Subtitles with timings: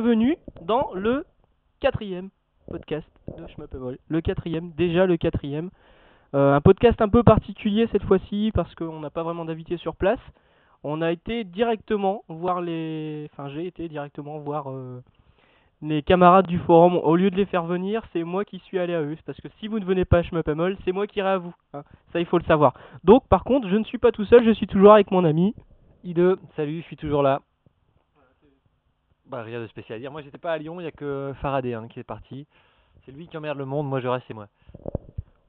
[0.00, 1.24] bienvenue dans le
[1.80, 2.28] quatrième
[2.70, 3.98] podcast de Schmuppable.
[4.06, 5.70] Le quatrième, déjà le quatrième.
[6.36, 9.96] Euh, un podcast un peu particulier cette fois-ci parce qu'on n'a pas vraiment d'invités sur
[9.96, 10.20] place.
[10.84, 13.28] On a été directement voir les...
[13.32, 15.02] Enfin j'ai été directement voir euh,
[15.82, 16.94] les camarades du forum.
[17.02, 19.16] Au lieu de les faire venir, c'est moi qui suis allé à eux.
[19.26, 21.54] Parce que si vous ne venez pas à Schmuppable, c'est moi qui irai à vous.
[21.74, 21.82] hein.
[22.12, 22.74] Ça il faut le savoir.
[23.02, 25.56] Donc par contre, je ne suis pas tout seul, je suis toujours avec mon ami.
[26.04, 27.40] I2, salut, je suis toujours là.
[29.30, 30.10] Bah rien de spécial à dire.
[30.10, 32.46] Moi j'étais pas à Lyon, il y a que Faraday hein, qui est parti.
[33.04, 34.46] C'est lui qui emmerde le monde, moi je reste c'est moi.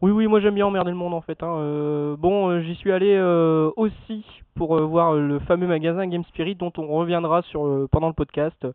[0.02, 1.42] Oui, oui, moi j'aime bien emmerder le monde en fait.
[1.44, 1.56] hein.
[1.58, 4.26] Euh, bon, euh, j'y suis allé euh, aussi
[4.56, 8.66] pour voir le fameux magasin Game Spirit dont on reviendra sur pendant le podcast.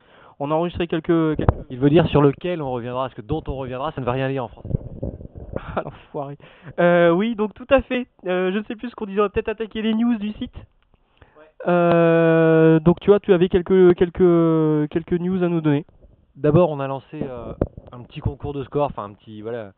[0.41, 1.37] On a enregistré quelques.
[1.37, 1.49] quelques...
[1.71, 4.13] Il veut dire sur lequel on reviendra, parce que dont on reviendra, ça ne veut
[4.13, 4.67] rien dire en France.
[5.77, 6.37] Ah, l'enfoiré.
[6.79, 8.07] Euh, oui, donc tout à fait.
[8.25, 9.19] Je ne sais plus ce qu'on disait.
[9.21, 10.55] On va peut-être attaquer les news du site.
[11.67, 15.87] Euh, donc tu vois, tu avais quelques quelques quelques news à nous donner.
[16.37, 17.55] D'abord on a lancé euh,
[17.93, 19.73] un petit concours de score, enfin un petit voilà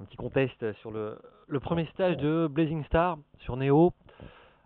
[0.00, 3.92] un petit contest sur le, le premier stage de Blazing Star sur Neo.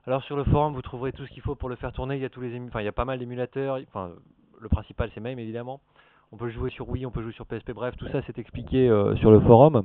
[0.06, 2.22] Alors sur le forum vous trouverez tout ce qu'il faut pour le faire tourner, il
[2.22, 4.10] y a tous les enfin il y a pas mal d'émulateurs, enfin
[4.60, 5.80] le principal c'est MAME évidemment.
[6.32, 8.88] On peut jouer sur Wii, on peut jouer sur PSP, bref, tout ça c'est expliqué
[8.88, 9.84] euh, sur le forum.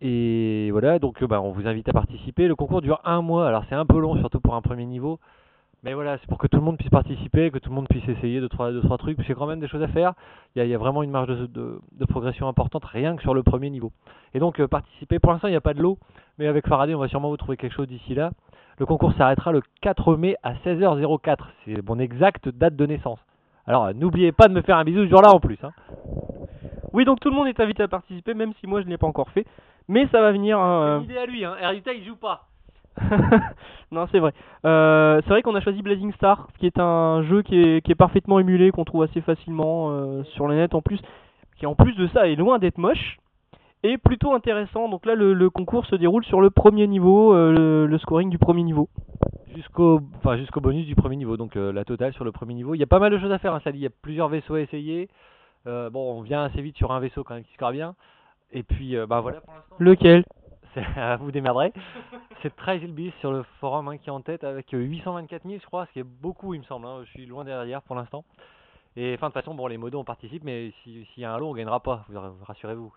[0.00, 2.48] Et voilà, donc bah, on vous invite à participer.
[2.48, 5.20] Le concours dure un mois, alors c'est un peu long, surtout pour un premier niveau.
[5.84, 8.08] Mais voilà, c'est pour que tout le monde puisse participer, que tout le monde puisse
[8.08, 9.88] essayer deux trois, deux, trois trucs, parce qu'il y a quand même des choses à
[9.88, 10.12] faire.
[10.54, 13.16] Il y a, il y a vraiment une marge de, de- de progression importante, rien
[13.16, 13.90] que sur le premier niveau.
[14.32, 15.98] Et donc euh, participer, pour l'instant il n'y a pas de lot,
[16.38, 18.30] mais avec Faraday on va sûrement vous trouver quelque chose d'ici là.
[18.78, 23.18] Le concours s'arrêtera le 4 mai à 16h04, c'est mon exacte date de naissance.
[23.66, 25.58] Alors euh, n'oubliez pas de me faire un bisou ce jour-là en plus.
[25.64, 25.72] Hein.
[26.92, 28.98] Oui, donc tout le monde est invité à participer, même si moi je ne l'ai
[28.98, 29.46] pas encore fait.
[29.88, 30.60] Mais ça va venir.
[30.60, 31.54] hein, euh, idée à lui, hein.
[31.60, 32.46] Résultat il joue pas.
[33.90, 34.32] non, c'est vrai.
[34.64, 37.92] Euh, c'est vrai qu'on a choisi Blazing Star, qui est un jeu qui est, qui
[37.92, 41.00] est parfaitement émulé, qu'on trouve assez facilement euh, sur le net en plus,
[41.56, 43.18] qui en plus de ça est loin d'être moche,
[43.82, 44.88] et plutôt intéressant.
[44.88, 48.30] Donc là, le, le concours se déroule sur le premier niveau, euh, le, le scoring
[48.30, 48.88] du premier niveau.
[49.54, 52.74] Jusqu'au enfin, jusqu'au bonus du premier niveau, donc la totale sur le premier niveau.
[52.74, 53.90] Il y a pas mal de choses à faire, hein, ça dit, il y a
[54.00, 55.08] plusieurs vaisseaux à essayer.
[55.66, 57.94] Bon, on vient assez vite sur un vaisseau quand même qui score bien.
[58.50, 59.76] Et puis, bah voilà pour l'instant.
[59.78, 60.24] Lequel?
[61.20, 61.72] Vous démerderez.
[62.42, 65.58] C'est Trisil Beast sur le forum hein, qui est en tête avec euh, 824 000,
[65.60, 66.86] je crois, ce qui est beaucoup, il me semble.
[66.86, 67.00] hein.
[67.04, 68.24] Je suis loin derrière pour l'instant.
[68.94, 71.32] Et enfin, de toute façon, bon, les modos on participe, mais si- s'il y a
[71.32, 72.92] un lot, on gagnera pas, vous rassurez-vous.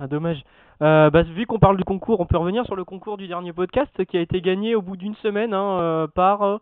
[0.00, 0.42] Ah, dommage.
[0.82, 3.52] Euh, bah, vu qu'on parle du concours, on peut revenir sur le concours du dernier
[3.52, 6.42] podcast qui a été gagné au bout d'une semaine hein, euh, par.
[6.42, 6.58] euh,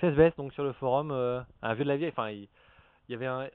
[0.00, 2.48] 16 Best, donc sur le forum, euh, un vieux de la vieille, enfin, il,
[3.08, 3.46] il y avait un.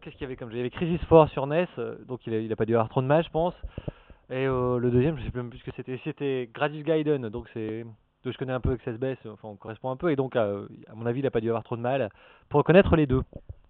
[0.00, 0.56] Qu'est-ce qu'il y avait comme jeu?
[0.56, 1.66] Il y avait Crisis 4 sur NES,
[2.06, 3.54] donc il a, il a pas dû avoir trop de mal, je pense.
[4.30, 5.98] Et euh, le deuxième, je sais même plus ce que c'était.
[6.04, 7.84] C'était Gradius Gaiden, donc c'est.
[8.24, 10.94] que je connais un peu Best, enfin on correspond un peu, et donc euh, à
[10.94, 12.10] mon avis il a pas dû avoir trop de mal
[12.50, 13.22] pour reconnaître les deux.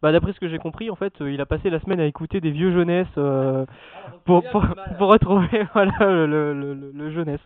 [0.02, 2.06] Bah, d'après ce que j'ai compris, en fait, euh, il a passé la semaine à
[2.06, 3.66] écouter des vieux jeunesses euh,
[4.24, 4.62] pour, pour,
[4.96, 7.40] pour retrouver voilà, le, le, le, le jeunesse.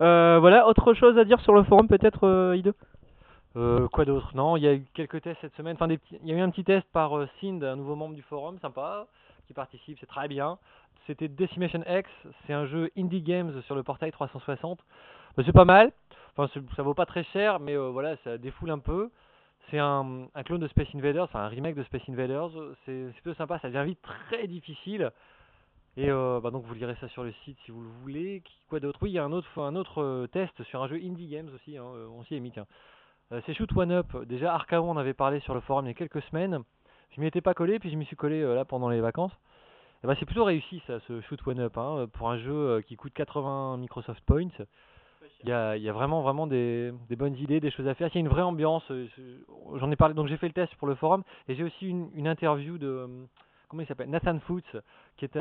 [0.00, 2.72] Euh, voilà, autre chose à dire sur le forum peut-être, euh, Ide?
[3.56, 4.30] Euh, quoi d'autre?
[4.36, 5.74] Non, il y a eu quelques tests cette semaine.
[5.74, 7.96] Enfin, des petits- il y a eu un petit test par euh, Sind, un nouveau
[7.96, 9.06] membre du forum, sympa,
[9.48, 10.58] qui participe, c'est très bien.
[11.06, 12.08] C'était Decimation X,
[12.46, 14.78] c'est un jeu indie games sur le portail 360.
[15.36, 15.92] Bah, c'est pas mal.
[16.76, 19.10] Ça vaut pas très cher, mais euh, voilà, ça défoule un peu.
[19.70, 22.50] C'est un, clone de Space Invaders, enfin un remake de Space Invaders.
[22.84, 25.10] C'est plutôt sympa, ça devient vite très difficile.
[25.96, 28.42] Et euh, bah donc vous lirez ça sur le site si vous le voulez.
[28.68, 28.98] Quoi d'autre?
[29.02, 31.76] Oui, il y a un autre, euh, test sur un jeu indie games aussi.
[31.76, 32.52] hein, on s'y est mis,
[33.46, 34.16] c'est Shoot One Up.
[34.26, 36.60] Déjà, Arcao en avait parlé sur le forum il y a quelques semaines.
[37.14, 39.32] Je m'y étais pas collé, puis je m'y suis collé là pendant les vacances.
[40.02, 42.80] Et bah, c'est plutôt réussi ça, ce Shoot One Up, hein, pour un jeu euh,
[42.80, 44.48] qui coûte 80 Microsoft Points.
[45.42, 48.08] Il y a, vraiment, vraiment des, bonnes idées, des choses à faire.
[48.08, 48.84] Il y a une vraie ambiance.
[48.90, 49.06] euh,
[49.76, 52.10] J'en ai parlé, donc j'ai fait le test pour le forum, et j'ai aussi une,
[52.14, 53.06] une interview de euh,
[53.68, 54.76] comment il s'appelle, Nathan Foots,
[55.16, 55.38] qui était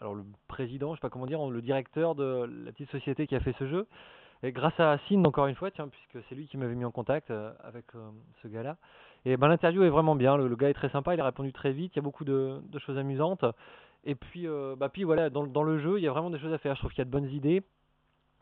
[0.00, 3.34] alors le président, je sais pas comment dire, le directeur de la petite société qui
[3.36, 3.86] a fait ce jeu.
[4.42, 6.90] Et grâce à Sind, encore une fois, tiens, puisque c'est lui qui m'avait mis en
[6.90, 7.30] contact
[7.62, 7.84] avec
[8.42, 8.76] ce gars-là.
[9.24, 10.36] Et ben l'interview est vraiment bien.
[10.36, 11.92] Le, gars est très sympa, il a répondu très vite.
[11.94, 13.44] Il y a beaucoup de, choses amusantes.
[14.04, 16.52] Et puis, euh, bah puis voilà, dans, le- jeu, il y a vraiment des choses
[16.52, 16.74] à faire.
[16.74, 17.62] Je trouve qu'il y a de bonnes idées.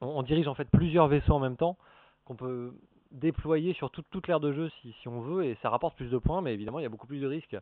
[0.01, 1.77] On, dirige en fait plusieurs vaisseaux en même temps
[2.25, 2.73] qu'on peut
[3.11, 6.41] déployer sur toute, l'aire de jeu si, on veut, et ça rapporte plus de points,
[6.41, 7.57] mais évidemment il y a beaucoup plus de risques.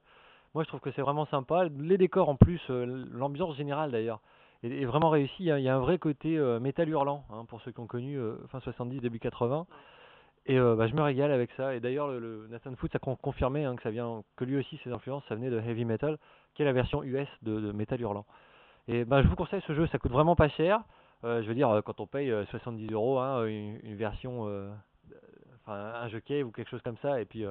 [0.55, 1.65] Moi je trouve que c'est vraiment sympa.
[1.79, 4.21] Les décors en plus, euh, l'ambiance générale d'ailleurs,
[4.63, 5.35] est, vraiment réussie.
[5.39, 7.73] Il y, a, il y a un vrai côté euh, métal hurlant, hein, pour ceux
[7.73, 9.67] qui ont connu euh, fin 70, début 80.
[10.47, 11.75] Et euh, bah, je me régale avec ça.
[11.75, 14.57] Et d'ailleurs, le, le Nathan Foots a con- confirmé hein, que ça vient, que lui
[14.57, 16.19] aussi ses influences, ça venait de heavy metal,
[16.55, 18.25] qui est la version US de, de Metal Hurlant.
[18.89, 20.81] Et bah, je vous conseille ce jeu, ça coûte vraiment pas cher.
[21.25, 24.47] Euh, je veux dire, euh, quand on paye euh, 70 euros, hein, une, une version,
[24.47, 24.71] euh,
[25.65, 27.45] enfin un jeu cave ou quelque chose comme ça, et puis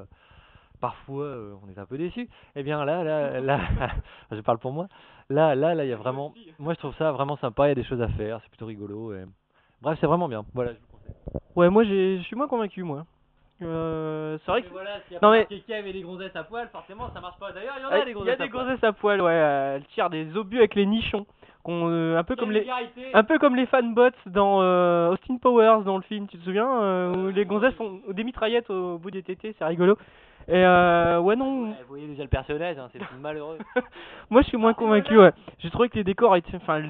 [0.79, 2.29] parfois on est un peu déçu.
[2.55, 3.59] Eh bien là, là, là,
[4.31, 4.87] je parle pour moi.
[5.29, 6.33] Là, là, là, il y a vraiment.
[6.59, 7.65] Moi, je trouve ça vraiment sympa.
[7.65, 8.39] Il y a des choses à faire.
[8.43, 9.13] C'est plutôt rigolo.
[9.13, 9.25] Et...
[9.81, 10.45] Bref, c'est vraiment bien.
[10.53, 10.73] Voilà.
[10.73, 10.77] Je.
[11.55, 13.05] Ouais, moi j'ai- je suis moins convaincu, moi.
[13.61, 14.69] Euh, c'est vrai que.
[14.69, 17.39] voilà, s'il y a Non, mais- Kev et des gonzesses à poil, forcément ça marche
[17.39, 17.51] pas.
[17.53, 19.21] D'ailleurs, il y en Ah, a des Il y gonzesses a des gonzesses à poil,
[19.21, 19.31] ouais.
[19.31, 21.25] euh, Elles tirent des obus avec les nichons.
[21.67, 22.67] euh, un peu comme les.
[23.13, 26.69] Un peu comme les fanbots dans euh, Austin Powers dans le film, tu te souviens
[26.81, 29.97] euh, Où les gonzesses ont des mitraillettes au bout des tétés, c'est rigolo.
[30.47, 33.57] Et euh, ouais non, Ouais, vous voyez déjà le personnage, hein, c'est malheureux.
[34.29, 35.31] moi je suis moins convaincu, ouais.
[35.59, 36.81] J'ai trouvé que les décors étaient, enfin,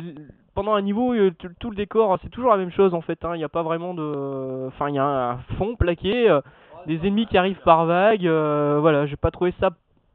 [0.53, 3.23] pendant un niveau, euh, tout, le décor, c'est toujours la même chose en fait.
[3.23, 3.35] hein.
[3.35, 6.41] Il n'y a pas vraiment de, enfin, il y a un fond plaqué, euh,
[6.85, 8.27] des ennemis qui arrivent par vagues.
[8.27, 9.69] euh, voilà, j'ai pas trouvé ça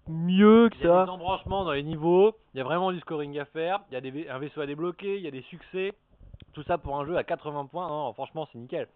[0.08, 1.04] mieux que Il y a ça.
[1.04, 3.96] des embranchements dans les niveaux, il y a vraiment du scoring à faire, il y
[3.96, 5.92] a des, un vaisseau à débloquer, il y a des succès.
[6.52, 8.86] Tout ça pour un jeu à 80 points, non, franchement c'est nickel.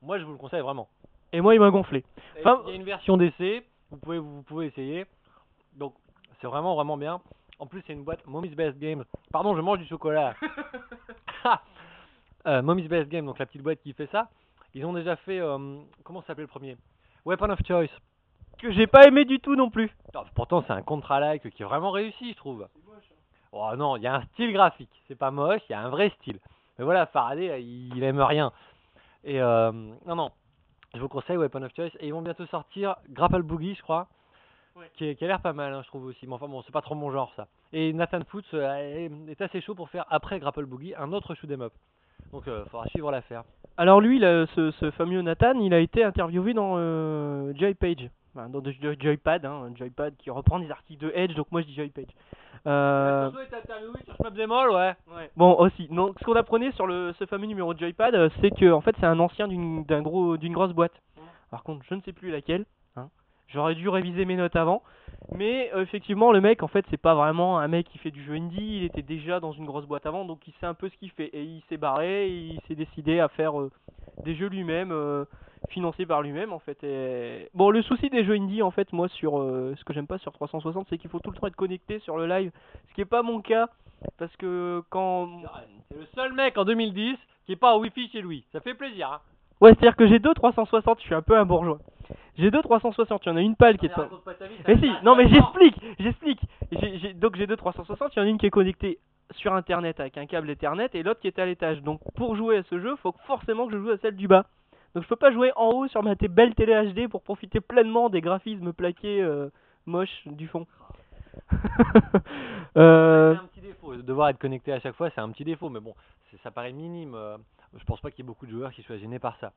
[0.00, 0.88] Moi je vous le conseille vraiment.
[1.34, 2.04] Et moi il m'a gonflé.
[2.40, 5.06] Enfin- il y a une version d'essai, vous pouvez, vous pouvez essayer.
[5.74, 5.94] Donc
[6.40, 7.20] c'est vraiment vraiment bien.
[7.58, 9.04] En plus c'est une boîte Mommy's Best Games.
[9.30, 10.34] Pardon, je mange du chocolat.
[12.46, 14.28] euh, Mommy's Best Games, donc la petite boîte qui fait ça.
[14.74, 16.76] Ils ont déjà fait, euh, comment s'appelait le premier?
[17.26, 17.90] Weapon of Choice.
[18.58, 19.90] Que j'ai pas aimé du tout non plus.
[20.14, 22.66] Non, pourtant, c'est un contra-like qui est vraiment réussi, je trouve.
[23.52, 24.90] Oh non, il y a un style graphique.
[25.08, 26.38] C'est pas moche, il y a un vrai style.
[26.78, 28.50] Mais voilà, Faraday, il, il aime rien.
[29.24, 29.70] Et euh,
[30.06, 30.30] non, non,
[30.94, 31.90] je vous conseille Weapon of Choice.
[32.00, 34.08] Et ils vont bientôt sortir Grapple Boogie, je crois.
[34.76, 34.90] Ouais.
[34.94, 36.26] Qui, est- qui a l'air pas mal, hein, je trouve aussi.
[36.26, 37.46] Mais enfin, bon, c'est pas trop mon genre, ça.
[37.72, 41.50] Et Nathan Foots euh, est, assez chaud pour faire, après Grapple Boogie, un autre shoot
[41.50, 41.72] 'em up.
[42.32, 43.42] Donc, il faudra suivre l'affaire.
[43.76, 48.48] Alors lui, là, ce, ce fameux Nathan, il a été interviewé dans euh, Joypage, enfin,
[48.48, 51.60] dans de- de- Joypad, hein, un Joypad qui reprend des articles de Edge, donc moi
[51.62, 52.06] je dis Joypage.
[52.66, 54.16] Euh, est interviewé sur
[55.16, 55.30] ouais.
[55.36, 58.50] bon aussi, donc ce qu'on apprenait sur le, ce fameux numéro de Joypad, euh, c'est
[58.50, 60.92] que en fait c'est un ancien d'une d'un gros d'une grosse boîte.
[61.50, 62.64] Par contre, je ne sais plus laquelle.
[62.96, 63.08] Hein.
[63.48, 64.82] J'aurais dû réviser mes notes avant.
[65.34, 68.24] Mais euh, effectivement, le mec, en fait, c'est pas vraiment un mec qui fait du
[68.24, 68.78] jeu indie.
[68.78, 71.10] Il était déjà dans une grosse boîte avant, donc il sait un peu ce qu'il
[71.10, 71.26] fait.
[71.34, 73.70] Et il s'est barré, et il s'est décidé à faire euh,
[74.24, 75.26] des jeux lui-même, euh,
[75.70, 76.82] financés par lui-même, en fait.
[76.84, 77.48] Et...
[77.54, 80.18] Bon, le souci des jeux indie, en fait, moi, sur euh, ce que j'aime pas
[80.18, 82.50] sur 360, c'est qu'il faut tout le temps être connecté sur le live,
[82.88, 83.68] ce qui est pas mon cas,
[84.18, 85.28] parce que quand
[85.90, 87.16] C'est le seul mec en 2010
[87.46, 88.44] qui est pas en Wi-Fi chez lui.
[88.52, 89.20] Ça fait plaisir, hein.
[89.60, 91.78] Ouais, c'est-à-dire que j'ai deux 360, je suis un peu un bourgeois.
[92.36, 94.08] J'ai deux 360, il y en a une pâle qui est pas...
[94.66, 96.40] Mais si, non mais j'explique, j'explique.
[97.20, 98.98] Donc j'ai deux 360, il y en a une qui est connectée
[99.36, 101.80] sur internet avec un câble Ethernet et l'autre qui est à l'étage.
[101.82, 104.46] Donc pour jouer à ce jeu, faut forcément que je joue à celle du bas.
[104.94, 108.10] Donc je peux pas jouer en haut sur ma belle télé HD pour profiter pleinement
[108.10, 109.48] des graphismes plaqués euh,
[109.86, 110.66] moches du fond.
[112.76, 113.96] euh, C'est un petit défaut.
[113.96, 115.68] Devoir être connecté à chaque fois, c'est un petit défaut.
[115.68, 115.94] Mais bon,
[116.30, 117.14] c'est- ça paraît minime.
[117.14, 117.36] euh,
[117.74, 119.52] Je pense pas qu'il y ait beaucoup de joueurs qui soient gênés par ça.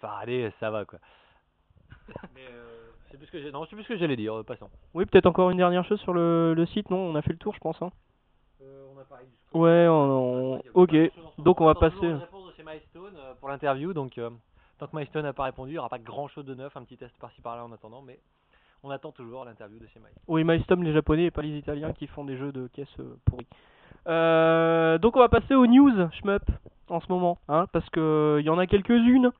[0.00, 0.98] Enfin, allez, ça va quoi.
[2.34, 3.50] Mais euh, je sais plus que.
[3.50, 4.42] Non, plus ce que j'allais dire.
[4.46, 4.70] Passons.
[4.94, 7.38] oui, peut-être encore une dernière chose sur le, le site, non On a fait le
[7.38, 7.80] tour, je pense.
[7.82, 7.90] Hein.
[8.62, 10.96] on a parlé du Ouais, on, on- ok.
[11.38, 11.96] Donc on va passer.
[12.06, 13.92] Une réponse de chez Milestone pour l'interview.
[13.92, 14.30] Donc, euh,
[14.78, 16.76] tant que Milestone n'a pas répondu, il n'y aura pas grand chose de neuf.
[16.76, 18.02] Un petit test par-ci par-là en attendant.
[18.02, 18.18] Mais
[18.82, 20.22] on attend toujours l'interview de chez Milestone.
[20.28, 23.16] Oui, Milestone, les japonais et pas les italiens qui font des jeux de caisses euh,
[23.24, 23.46] pourris.
[24.06, 26.42] Euh, donc on va passer aux news, shmup,
[26.88, 29.30] en ce moment, hein, parce que il y en a quelques-unes.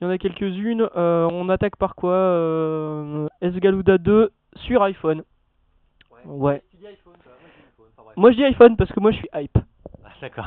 [0.00, 0.88] Il y en a quelques-unes.
[0.96, 5.22] Euh, on attaque par quoi euh, Esgaluda 2 sur iPhone.
[6.26, 6.62] Ouais.
[6.70, 7.32] Tu dis iPhone, toi.
[7.36, 7.86] Moi, je dis iPhone.
[7.92, 8.16] Enfin, bref.
[8.16, 9.58] Moi je dis iPhone parce que moi je suis hype.
[10.20, 10.46] D'accord.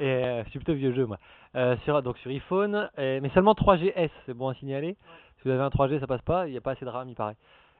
[0.00, 1.18] Et euh, je suis plutôt vieux jeu moi.
[1.54, 4.96] Euh, sur, donc sur iPhone, mais seulement 3GS, c'est bon à signaler.
[5.38, 7.08] Si vous avez un 3G, ça passe pas, il n'y a pas assez de RAM,
[7.08, 7.36] il paraît.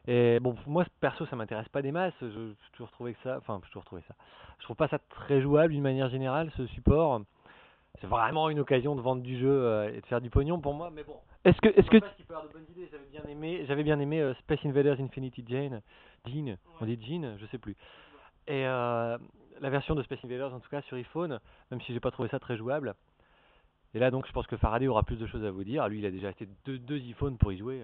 [0.09, 2.15] Et bon, moi perso, ça m'intéresse pas des masses.
[2.21, 4.15] Je, j'ai toujours trouvé que ça, enfin, toujours trouvé ça.
[4.59, 7.21] Je trouve pas ça très jouable d'une manière générale, ce support.
[8.01, 10.75] C'est vraiment une occasion de vendre du jeu euh, et de faire du pognon pour
[10.75, 11.17] moi, mais bon.
[11.45, 11.99] Est-ce que, est-ce que.
[12.29, 15.81] J'avais bien aimé, j'avais bien aimé euh, Space Invaders Infinity Jane,
[16.27, 17.77] Jean, on dit Jean, je sais plus.
[18.47, 19.17] Et euh,
[19.61, 21.39] la version de Space Invaders, en tout cas sur iPhone,
[21.71, 22.95] même si j'ai pas trouvé ça très jouable.
[23.95, 25.89] Et là, donc, je pense que Faraday aura plus de choses à vous dire.
[25.89, 27.83] Lui, il a déjà acheté deux, deux iPhones pour y jouer.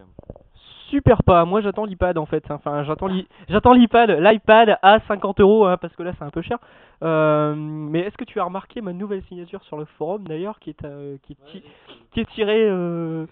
[0.91, 1.45] super pas.
[1.47, 2.45] Moi j'attends l'iPad en fait.
[2.51, 6.31] Enfin j'attends l'i- j'attends l'iPad, l'iPad à 50 euros hein, parce que là c'est un
[6.31, 6.59] peu cher.
[7.03, 10.69] Euh, mais est-ce que tu as remarqué ma nouvelle signature sur le forum d'ailleurs qui
[10.71, 11.63] est euh, qui est ti-
[12.11, 13.27] qui est tirée euh,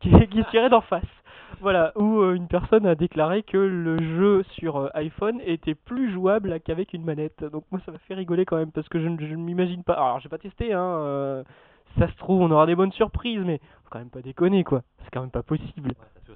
[0.00, 1.02] qui est, qui est tirée d'en face?
[1.60, 6.10] Voilà, où euh, une personne a déclaré que le jeu sur euh, iPhone était plus
[6.12, 7.44] jouable qu'avec une manette.
[7.44, 9.94] Donc moi ça m'a fait rigoler quand même parce que je ne m'imagine pas.
[9.94, 10.80] Alors j'ai pas testé, hein.
[10.82, 11.42] euh,
[11.98, 14.82] ça se trouve on aura des bonnes surprises, mais faut quand même pas déconner quoi.
[15.04, 15.92] C'est quand même pas possible.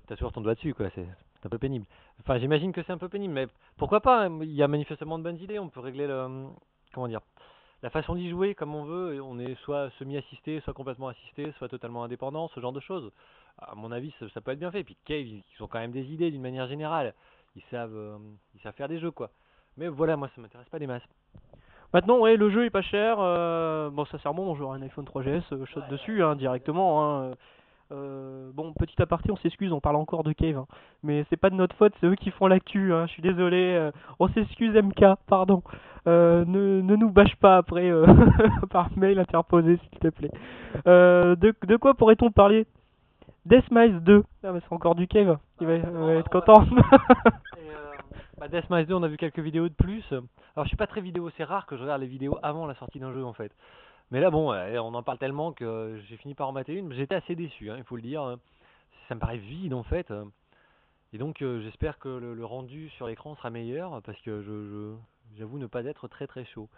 [0.07, 0.87] T'as toujours- ton doigt dessus, quoi.
[0.95, 1.07] C'est
[1.41, 1.87] c'est un peu pénible.
[2.21, 5.19] Enfin, j'imagine que c'est un peu pénible, mais pourquoi pas hein, Il y a manifestement
[5.19, 5.59] de bonnes idées.
[5.59, 6.47] On peut régler le.
[6.93, 7.21] Comment dire
[7.85, 9.21] La façon d'y jouer comme on veut.
[9.23, 13.13] On est soit semi-assisté, soit complètement assisté, soit totalement indépendant, ce genre de choses.
[13.59, 14.83] à mon avis, ça, ça peut être bien fait.
[14.85, 17.13] Puis Cave, ils, ont quand même des idées d'une manière générale.
[17.57, 18.17] Ils savent, euh,
[18.55, 19.29] ils savent faire des jeux, quoi.
[19.77, 21.07] Mais voilà, moi, ça m'intéresse pas des masses.
[21.93, 23.19] Maintenant, ouais, le jeu est pas cher.
[23.21, 27.05] euh, bon, ça sert bon, j'aurai un iPhone 3GS, euh, shot dessus hein, directement.
[27.05, 27.35] Hein.
[27.95, 30.67] Euh, bon, petit aparté, on s'excuse, on parle encore de Cave, hein.
[31.03, 32.93] mais c'est pas de notre faute, c'est eux qui font l'actu.
[32.93, 33.07] Hein.
[33.07, 35.63] Je suis désolé, euh, on s'excuse MK, pardon.
[36.07, 38.07] Euh, ne, ne nous bâche pas après euh,
[38.71, 40.31] par mail interposé, s'il te plaît.
[40.87, 42.67] Euh, de, de quoi pourrait-on parler
[43.47, 44.23] Death Mice 2.
[44.43, 45.39] Ah, bah, c'est encore du Cave.
[45.61, 46.65] Il va, être content.
[47.57, 47.93] Euh,
[48.39, 50.05] bah, Death Mice 2, on a vu quelques vidéos de plus.
[50.13, 52.75] Alors, je suis pas très vidéo, c'est rare que je regarde les vidéos avant la
[52.75, 53.53] sortie d'un jeu, en fait.
[54.11, 56.75] Mais là, bon, euh, on en parle tellement que euh, j'ai fini par en mater
[56.75, 56.93] une.
[56.93, 58.37] J'étais assez déçu, hein, il faut le dire.
[59.09, 60.13] Ça me paraît vide, en fait.
[61.13, 64.95] Et donc, euh, j'espère que le, rendu sur l'écran sera meilleur, parce que je,
[65.37, 66.69] j'avoue ne pas être très très chaud.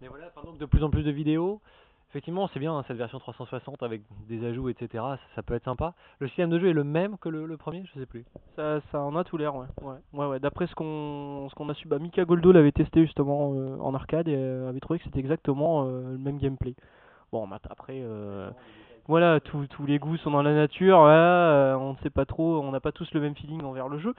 [0.00, 1.60] Mais voilà, enfin, donc de plus en plus de vidéos.
[2.10, 5.04] Effectivement, c'est bien hein, cette version 360 avec des ajouts, etc.
[5.34, 5.92] Ça, peut être sympa.
[6.20, 8.24] Le système de jeu est le même que le, premier, je sais plus.
[8.56, 9.66] Ça, en a tout l'air, ouais.
[9.82, 10.40] Ouais, ouais.
[10.40, 14.34] D'après ce qu'on a su, bah, Mika Goldo l'avait testé justement euh, en arcade et
[14.34, 16.74] euh, avait trouvé que c'était exactement euh, le même gameplay.
[17.30, 18.02] Bon, après,
[19.06, 22.80] voilà, tous les goûts sont dans la nature, on ne sait pas trop, on n'a
[22.80, 24.14] pas tous le même feeling envers le jeu.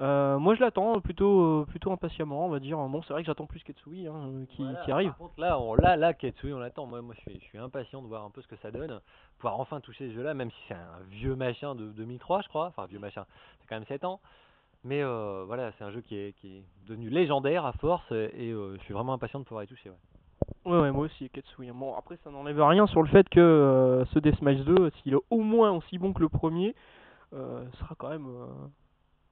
[0.00, 2.76] Euh, moi, je l'attends plutôt euh, plutôt impatiemment, on va dire.
[2.78, 5.08] Bon, c'est vrai que j'attends plus Ketsui hein, euh, qui, Voilà, qui arrive.
[5.10, 6.86] Par contre, là, on, là, là, Ketsui, on l'attend.
[6.86, 9.00] Moi, moi, je suis, je suis impatient de voir un peu ce que ça donne.
[9.38, 12.66] Pouvoir enfin toucher ce jeu-là, même si c'est un vieux machin de 2003, je crois.
[12.66, 13.24] Enfin, vieux machin,
[13.60, 14.20] c'est quand même 7 ans.
[14.82, 18.50] Mais euh, voilà, c'est un jeu qui est, qui est devenu légendaire à force et
[18.50, 19.90] euh, je suis vraiment impatient de pouvoir y toucher.
[19.90, 19.96] Ouais.
[20.66, 21.68] Ouais, ouais, moi aussi, Ketsui.
[21.70, 21.74] hein.
[21.74, 25.14] Bon, après, ça n'enlève rien sur le fait que euh, ce Death Smash 2, s'il
[25.14, 26.74] est au moins aussi bon que le premier,
[27.32, 28.46] euh, sera quand même euh,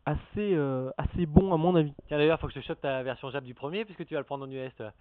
[0.07, 1.93] assez, euh, assez bon à mon avis.
[2.09, 4.21] Tiens, d'ailleurs, faut que je te chope ta version Jap du premier puisque tu vas
[4.21, 4.75] le prendre en US.
[4.77, 4.93] toi.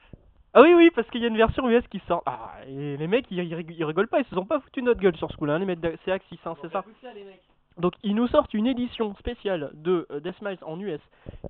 [0.53, 2.23] Ah oui, oui, parce qu'il y a une version US qui sort.
[2.25, 4.83] Ah, et les mecs, ils, ils rig- ils rigolent pas, ils se sont pas foutus
[4.83, 6.79] de notre gueule sur ce coup-là, hein, les mecs, de- c'est Axis, hein, c'est ça.
[7.77, 10.99] Donc, ils nous sortent une édition spéciale de euh, Death Smiles en US,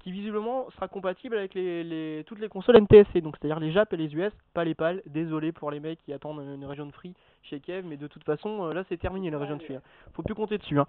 [0.01, 3.91] qui visiblement sera compatible avec les, les- toutes les consoles NTSC, donc c'est-à-dire les Jap
[3.91, 5.01] et les US, pas les PAL.
[5.08, 8.24] Désolé pour les mecs qui attendent une région de free chez Kev, mais de toute
[8.24, 9.75] façon, euh, là c'est terminé la région de free.
[9.77, 9.81] hein.
[10.13, 10.77] Faut plus compter dessus.
[10.79, 10.86] Hein.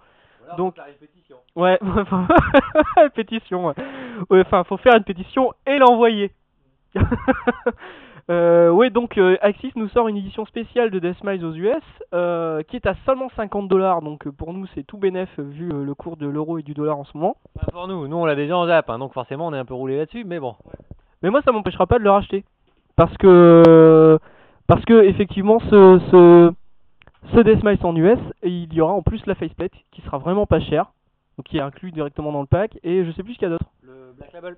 [0.57, 1.37] Donc- la répétition.
[1.55, 1.79] Ouais,
[3.15, 3.67] pétition.
[3.67, 3.73] Ouais,
[4.29, 6.31] Ouais, enfin, faut faire une pétition et l'envoyer.
[8.29, 11.81] euh, ouais, donc euh, Axis nous sort une édition spéciale de Death Smiles aux US,
[12.13, 14.01] euh, qui est à seulement 50 dollars.
[14.01, 16.63] Donc euh, pour nous, c'est tout bénef euh, vu euh, le cours de l'euro et
[16.63, 17.35] du dollar en ce moment.
[17.59, 19.65] Pas pour nous, nous on l'a déjà en Jap, hein, donc forcément on est un
[19.65, 20.55] peu roulé là-dessus, mais bon.
[21.21, 22.43] Mais moi, ça m'empêchera pas de le racheter,
[22.95, 24.19] parce que
[24.67, 26.53] parce que effectivement, ce ce
[27.33, 30.45] ce Death Smiles en US, il y aura en plus la faceplate qui sera vraiment
[30.45, 30.91] pas cher,
[31.37, 32.77] donc qui est inclus directement dans le pack.
[32.83, 33.69] Et je sais plus ce qu'il y a d'autre.
[33.81, 34.57] Le Black Label,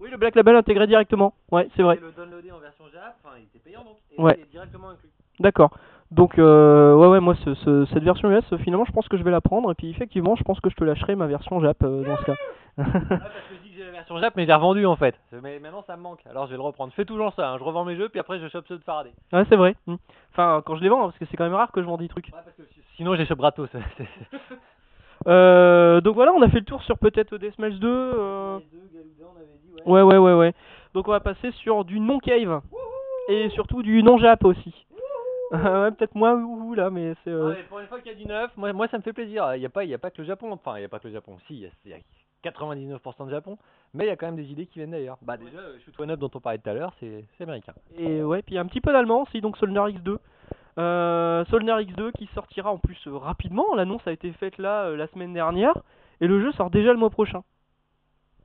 [0.00, 1.34] Oui, le Black Label intégré directement.
[1.52, 1.98] Ouais, c'est vrai.
[2.00, 4.34] le downloadé en version Jap, enfin il était payant donc, et Ouais.
[4.38, 5.10] il est directement inclus.
[5.40, 5.70] D'accord.
[6.10, 9.16] Donc, euh, ouais, ouais, moi, ce, ce- cette version US, euh, finalement, je pense que
[9.16, 9.70] je vais la prendre.
[9.70, 12.24] Et puis, effectivement, je pense que je te lâcherai ma version Jap euh, dans ce
[12.24, 12.34] cas.
[12.76, 15.14] Parce que je dis que j'ai la version Jap, mais j'ai revendu en fait.
[15.42, 16.90] Mais maintenant ça me manque, alors je vais le reprendre.
[16.92, 18.82] Je fais toujours ça, hein, je revends mes jeux, puis après je chope ceux de
[18.84, 19.12] Faraday.
[19.32, 19.74] ouais, c'est vrai.
[19.86, 19.96] Hmm.
[20.32, 21.96] Enfin, quand je les vends, hein, parce que c'est quand même rare que je vends
[21.98, 22.26] des trucs.
[22.26, 23.68] Ouais, parce que si- sinon j'ai chope gratos.
[25.26, 27.86] Euh, donc voilà, on a fait le tour sur peut-être Deathmatch 2.
[27.88, 29.82] euh, ouais.
[29.84, 30.54] Ouais, ouais, ouais, ouais.
[30.94, 32.62] Donc on va passer sur du non-cave.
[33.28, 34.86] Et surtout du non-jap aussi.
[35.84, 37.30] ouais, peut-être moins ouhou là, mais c'est...
[37.30, 39.12] euh, Ouais, pour une fois qu'il y a du neuf, moi, moi ça me fait
[39.12, 39.54] plaisir.
[39.56, 40.88] Il n'y a, pas- il y a pas que le Japon, enfin il n'y a
[40.88, 41.98] pas que le Japon, si, il y a, il y a
[42.50, 43.58] 99% de Japon,
[43.92, 45.18] mais il y a quand même des idées qui viennent d'ailleurs.
[45.22, 47.74] Bah déjà, euh, Shoot One Up dont on parlait tout à l'heure, c'est américain.
[47.98, 50.16] Et ouais, puis un petit peu d'allemand aussi, donc Solner X2.
[50.78, 54.96] Euh, Solner X2 qui sortira en plus euh, rapidement, l'annonce a été faite là euh,
[54.96, 55.74] la semaine dernière,
[56.20, 57.42] et le jeu sort déjà le mois prochain.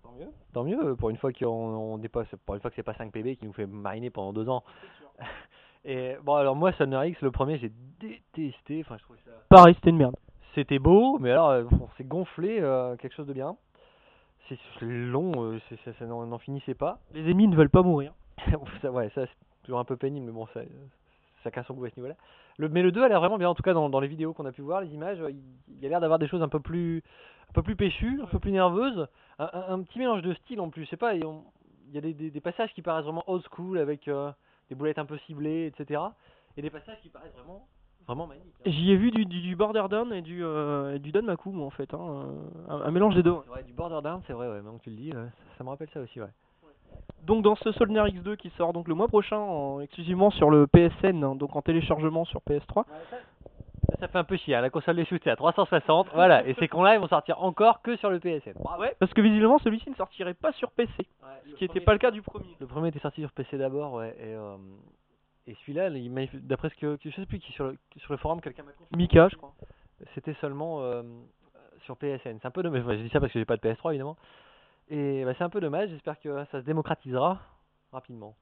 [0.03, 0.27] Tant mieux.
[0.53, 3.12] Tant mieux, pour une fois qu'on on dépasse, pour une fois que c'est pas 5
[3.12, 4.63] PB qui nous fait mariner pendant deux ans.
[5.86, 9.32] Et bon alors moi Thunder X, le premier j'ai détesté, enfin je trouvais ça...
[9.50, 10.15] Pareil, c'était une merde.
[10.56, 13.56] C'était beau, mais alors euh, on s'est gonflé euh, quelque chose de bien.
[14.50, 17.00] C'est long, euh, c'est- ça, ça n'en n'en finissait pas.
[17.13, 18.13] Les ennemis ne veulent pas mourir.
[18.82, 20.62] ça, ouais, ça c'est toujours un peu pénible, mais bon, ça,
[21.44, 22.15] ça casse son goût à ce niveau-là.
[22.58, 24.34] Le, mais le 2 a l'air vraiment bien, en tout cas dans, dans les vidéos
[24.34, 26.42] qu'on a pu voir, les images, euh, il, il y a l'air d'avoir des choses
[26.42, 27.01] un peu plus,
[27.50, 29.08] un peu plus péchues, un peu plus nerveuses,
[29.39, 31.44] un, un- un petit mélange de style en plus, je sais pas, et on-
[31.89, 34.32] il y a des, des, des passages qui paraissent vraiment old school avec euh,
[34.69, 36.01] des boulettes un peu ciblées, etc.
[36.57, 37.67] Et des passages qui paraissent vraiment,
[38.07, 38.53] vraiment magnifiques.
[38.65, 38.69] hein.
[38.72, 41.93] J'y ai vu du, du, du Borderdown et du, euh, du moi, en fait.
[41.93, 42.25] Hein,
[42.69, 43.31] un, un mélange des deux.
[43.31, 43.63] ouais.
[43.63, 45.25] Du Borderlands, c'est vrai, ouais, maintenant que tu le dis, ça,
[45.57, 46.29] ça me rappelle ça aussi, ouais.
[47.24, 50.67] Donc dans ce Solner X2 qui sort donc le mois prochain en- exclusivement sur le
[50.67, 52.86] PSN, hein, donc en téléchargement sur PS3.
[53.10, 53.17] Ça,
[53.99, 56.95] ça fait un peu chier, hein, la console est à 360, voilà, et ces cons-là,
[56.95, 58.53] ils vont sortir encore que sur le PSN.
[58.79, 60.91] Ouais, parce que visiblement celui-ci ne sortirait pas sur PC,
[61.49, 62.55] ce qui n'était pas le cas du premier.
[62.59, 64.57] Le premier était sorti sur PC d'abord, ouais, et, euh,
[65.47, 65.89] et celui-là,
[66.33, 69.03] d'après ce que, je sais plus qui sur le, sur le forum, quelqu'un m'a confirmé.
[69.03, 69.53] Mika, je crois.
[70.15, 71.03] c'était seulement euh,
[71.83, 72.39] sur PSN.
[72.41, 72.83] C'est un peu dommage.
[72.83, 74.17] Je dis ça parce que j'ai pas de PS3 évidemment.
[74.89, 75.89] Et bah, c'est un peu dommage.
[75.89, 77.39] J'espère que ça se démocratisera
[77.91, 78.35] rapidement.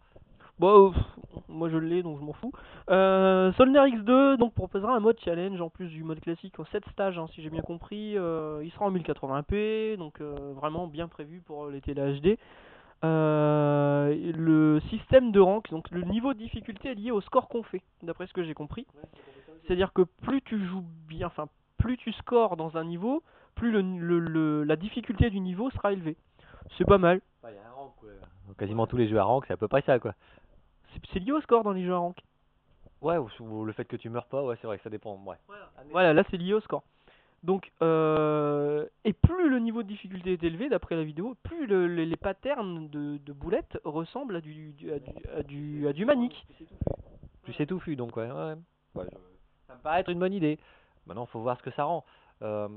[0.59, 1.01] Bon, pff,
[1.49, 2.51] moi je l'ai donc je m'en fous.
[2.89, 6.83] Euh, Solner X2 donc proposera un mode challenge en plus du mode classique en 7
[6.91, 8.17] stages hein, si j'ai bien compris.
[8.17, 12.37] Euh, il sera en 1080p donc euh, vraiment bien prévu pour les télé HD.
[13.03, 17.63] Euh, le système de rank, donc le niveau de difficulté est lié au score qu'on
[17.63, 18.85] fait, d'après ce que j'ai compris.
[19.65, 23.21] C'est-à-dire que plus tu joues bien, enfin plus tu scores dans un niveau,
[23.55, 26.15] plus le, le- le- la difficulté du niveau sera élevée.
[26.77, 27.19] C'est pas mal.
[27.43, 28.09] Il y a un rank, quoi.
[28.57, 30.13] Quasiment tous les jeux à rank, c'est à peu près ça, quoi.
[30.93, 32.17] C'est- C'est lié au score dans les jeux à rank.
[33.01, 35.15] Ouais, ou, ou le fait que tu meurs pas, ouais, c'est vrai que ça dépend.
[35.25, 35.35] Ouais.
[35.91, 36.83] Voilà, là c'est lié au score.
[37.43, 41.87] Donc, euh, et plus le niveau de difficulté est élevé, d'après la vidéo, plus le-
[41.87, 45.93] les, les patterns de, de boulettes ressemblent à du, du- à du, à du, à
[45.93, 46.47] du manique.
[47.43, 48.31] Plus c'est touffu, donc ouais.
[48.31, 48.53] ouais.
[48.95, 49.17] Ouais, je-
[49.67, 50.57] Ça me paraît être une bonne idée.
[51.05, 52.05] Maintenant, faut voir ce que ça rend.
[52.41, 52.69] Euh,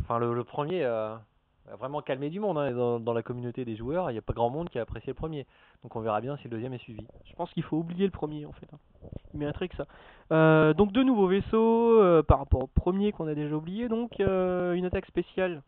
[0.00, 1.14] Enfin, le, le premier euh,
[1.70, 4.10] a vraiment calmé du monde hein, dans, dans la communauté des joueurs.
[4.10, 5.46] Il n'y a pas grand monde qui a apprécié le premier.
[5.82, 7.06] Donc on verra bien si le deuxième est suivi.
[7.24, 8.66] Je pense qu'il faut oublier le premier en fait.
[8.72, 8.78] hein.
[9.32, 9.86] Il mériterait que ça.
[10.32, 13.88] Euh, donc deux nouveaux vaisseaux euh, par rapport au premier qu'on a déjà oublié.
[13.88, 15.62] Donc euh, une attaque spéciale,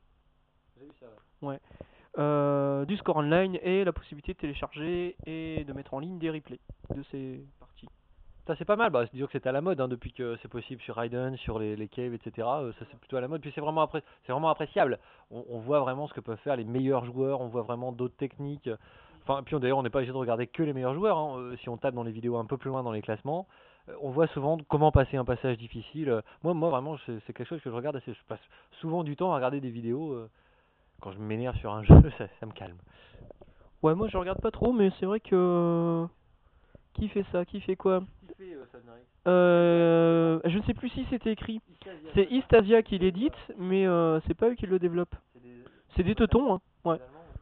[2.18, 6.30] euh, du score online et la possibilité de télécharger et de mettre en ligne des
[6.30, 6.58] replays
[6.94, 7.88] de ces parties.
[8.48, 10.48] Ça c'est pas mal, bah, disons que c'est à la mode hein, depuis que c'est
[10.48, 12.48] possible sur Raiden, sur les, les caves, etc.
[12.78, 13.42] ça c'est plutôt à la mode.
[13.42, 14.98] Puis c'est vraiment, appré- c'est vraiment appréciable.
[15.30, 18.16] On, on voit vraiment ce que peuvent faire les meilleurs joueurs, on voit vraiment d'autres
[18.16, 18.68] techniques.
[19.22, 21.18] Enfin, puis on- d'ailleurs on n'est pas obligé de regarder que les meilleurs joueurs.
[21.18, 21.36] hein.
[21.38, 23.46] Euh, Si on tape dans les vidéos un peu plus loin dans les classements,
[23.88, 26.08] euh, on voit souvent comment passer un passage difficile.
[26.10, 28.12] Euh, Moi, moi vraiment, c'est quelque chose que je regarde assez.
[28.12, 28.40] Je passe
[28.80, 30.16] souvent du temps à regarder des vidéos.
[31.00, 32.76] quand je m'énerve sur un jeu, ça, ça me calme.
[33.82, 36.06] Ouais, moi je regarde pas trop, mais c'est vrai que.
[36.94, 37.44] Qui fait ça?
[37.46, 38.02] Qui fait quoi?
[39.26, 41.60] Euh, Je ne sais plus si c'était écrit.
[42.14, 45.14] C'est East Asia qui l'édite, mais euh, c'est pas eux qui le développent.
[45.96, 46.60] C'est des teutons, hein.
[46.84, 46.98] Ouais.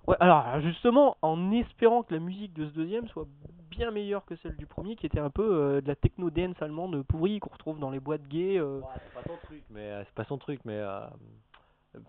[0.08, 3.26] Ouais, alors justement, en espérant que la musique de ce deuxième soit
[3.70, 6.60] bien meilleure que celle du premier, qui était un peu euh, de la techno dance
[6.62, 8.56] allemande pourrie qu'on retrouve dans les boîtes gays.
[8.58, 8.80] euh.
[8.80, 11.00] Ouais, c'est pas son truc, mais euh, c'est pas son truc, mais euh,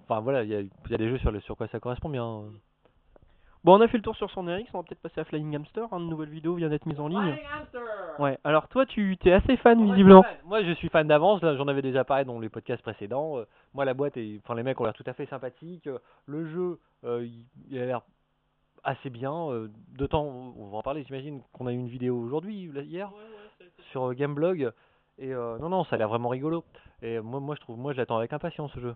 [0.03, 1.81] enfin voilà, il y a, il y a des jeux sur le sur quoi ça
[1.81, 2.45] correspond bien.
[3.65, 5.53] Bon, on a fait le tour sur son RX, on va peut-être passer à Flying
[5.55, 5.83] Hamster.
[5.91, 7.37] Hein, une nouvelle vidéo vient d'être mise en ligne.
[8.17, 10.23] Ouais, alors toi, tu t'es assez fan Moi, visiblement.
[10.23, 10.47] je suis fan.
[10.47, 11.41] Moi, je suis fan d'avance.
[11.41, 13.37] Là, j'en avais déjà parlé dans les podcasts précédents.
[13.37, 15.87] Euh, moi, la boîte, et enfin, les mecs ont l'air tout à fait sympathiques.
[15.87, 17.27] Euh, Le jeu, euh,
[17.69, 18.01] il, a l'air
[18.85, 19.33] assez bien.
[19.33, 21.03] Euh, D'autant, on va en parler.
[21.03, 23.11] J'imagine qu'on a eu une vidéo aujourd'hui, hier,
[23.91, 24.71] sur Gameblog.
[25.17, 26.63] Et euh, non, non, ça a l'air vraiment rigolo.
[27.01, 28.95] Et moi, moi, je trouve, moi, je l'attends avec impatience ce jeu.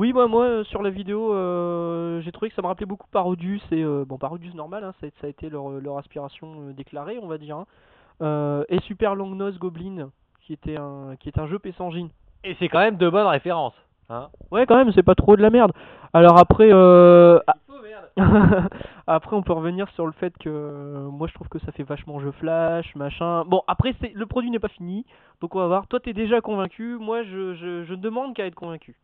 [0.00, 3.06] Oui, moi, moi, euh, sur la vidéo, euh, j'ai trouvé que ça me rappelait beaucoup
[3.12, 6.48] Parodius et euh, bon, Parodius normal, hein, ça, a- ça a été leur, leur aspiration
[6.68, 7.58] euh, déclarée, on va dire.
[7.58, 7.66] hein.
[8.22, 10.08] Euh, et Super Long Nose Goblin,
[10.40, 12.08] qui était un, qui est un jeu PS Engine.
[12.44, 13.74] Et c'est quand même de bonnes références.
[14.08, 15.72] Hein Ouais, quand même, c'est pas trop de la merde.
[16.14, 17.38] Alors après, euh,
[19.06, 21.82] après, on peut revenir sur le fait que euh, moi, je trouve que ça fait
[21.82, 23.44] vachement jeu flash, machin.
[23.44, 25.04] Bon, après, c'est le produit n'est pas fini,
[25.42, 25.86] donc on va voir.
[25.88, 26.96] Toi, t'es déjà convaincu.
[26.98, 28.96] Moi, je, je, je ne demande qu'à être convaincu.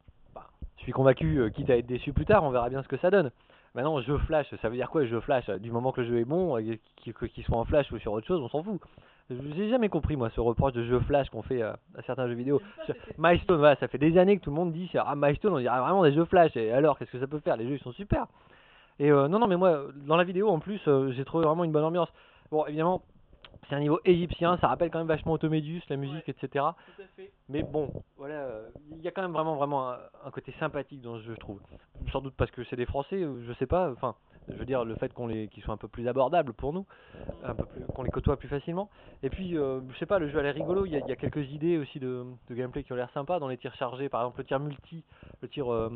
[0.86, 3.10] Suis convaincu, euh, quitte à être déçu plus tard, on verra bien ce que ça
[3.10, 3.32] donne.
[3.74, 5.50] Maintenant, jeu flash, ça veut dire quoi jeu flash?
[5.58, 8.24] Du moment que le jeu est bon, euh, qu'il soit en flash ou sur autre
[8.24, 8.80] chose, on s'en fout.
[9.28, 12.34] J'ai jamais compris, moi, ce reproche de jeu flash qu'on fait euh, à certains jeux
[12.34, 12.62] vidéo.
[13.18, 15.80] Milestone, voilà, ça fait des années que tout le monde dit ah, Milestone, on dirait
[15.80, 16.56] vraiment des jeux flash.
[16.56, 17.56] Et alors, qu'est-ce que ça peut faire?
[17.56, 18.26] Les jeux, ils sont super.
[19.00, 21.64] Et euh, non, non, mais moi, dans la vidéo, en plus, euh, j'ai trouvé vraiment
[21.64, 22.12] une bonne ambiance.
[22.52, 23.02] Bon, évidemment,
[23.68, 26.64] c'est un niveau égyptien, ça rappelle quand même vachement Automédius, la musique, etc.
[27.48, 31.00] Mais bon, voilà, euh, il y a quand même vraiment, vraiment un, un côté sympathique
[31.02, 31.60] dans ce jeu, je trouve.
[32.12, 33.90] Sans doute parce que c'est des Français, euh, je sais pas.
[33.90, 34.14] Enfin,
[34.48, 36.86] je veux dire le fait qu'on les, qu'ils soient un peu plus abordables pour nous,
[37.44, 38.90] un peu plus, qu'on les côtoie plus facilement.
[39.22, 40.86] Et puis, euh, je sais pas, le jeu a l'air rigolo.
[40.86, 43.10] Il y a, il y a quelques idées aussi de, de gameplay qui ont l'air
[43.12, 44.08] sympa dans les tirs chargés.
[44.08, 45.04] Par exemple, le tir multi,
[45.42, 45.90] le tir euh,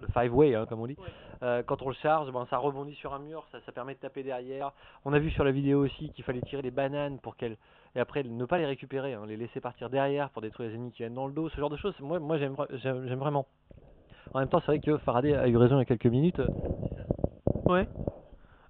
[0.00, 0.96] le five way, hein, comme on dit.
[1.42, 4.00] Euh, quand on le charge, ben, ça rebondit sur un mur, ça, ça permet de
[4.00, 4.72] taper derrière.
[5.04, 7.56] On a vu sur la vidéo aussi qu'il fallait tirer les bananes pour qu'elles
[7.94, 10.92] et après ne pas les récupérer, hein, les laisser partir derrière pour détruire les ennemis
[10.92, 11.94] qui viennent dans le dos, ce genre de choses.
[12.00, 12.54] Moi, moi j'aime
[13.18, 13.46] vraiment.
[14.34, 16.40] En même temps, c'est vrai que Faraday a eu raison il y a quelques minutes.
[17.64, 17.88] Ouais.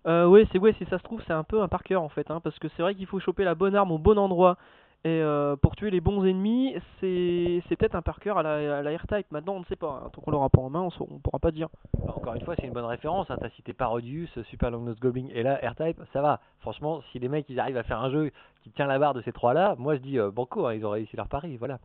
[0.07, 2.09] Euh, ouais, c'est ouais, si ça se trouve, c'est un peu un par cœur en
[2.09, 4.57] fait, hein, parce que c'est vrai qu'il faut choper la bonne arme au bon endroit.
[5.05, 8.79] Et euh, pour tuer les bons ennemis, c'est c'est peut-être un par cœur à la,
[8.79, 9.31] à la R-Type.
[9.31, 10.03] Maintenant, on ne sait pas.
[10.05, 10.11] hein.
[10.13, 11.69] Tant qu'on l'aura pas en main, on, on pourra pas dire.
[12.05, 13.31] Bah, Encore une fois, c'est une bonne référence.
[13.31, 13.37] Hein.
[13.41, 16.41] T'as cité Parodius, Super Long Nose Goblin et là R-Type, ça va.
[16.59, 18.33] Franchement, si les mecs ils arrivent à faire un jeu
[18.65, 20.91] qui tient la barre de ces trois-là, moi je dis euh, banco, hein, ils ont
[20.91, 21.79] réussi leur pari, voilà.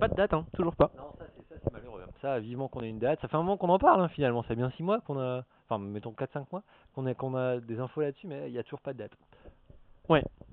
[0.00, 0.90] Pas de date, hein, toujours pas.
[0.96, 2.00] Non, ça c'est ça malheureux.
[2.22, 3.20] Ça, vivement qu'on ait une date.
[3.20, 4.40] Ça fait un moment qu'on en parle hein, finalement.
[4.42, 6.62] Ça fait bien 6 mois qu'on a, enfin mettons 4-5 mois
[6.94, 9.12] qu'on a qu'on a des infos là-dessus, mais il y a toujours pas de date.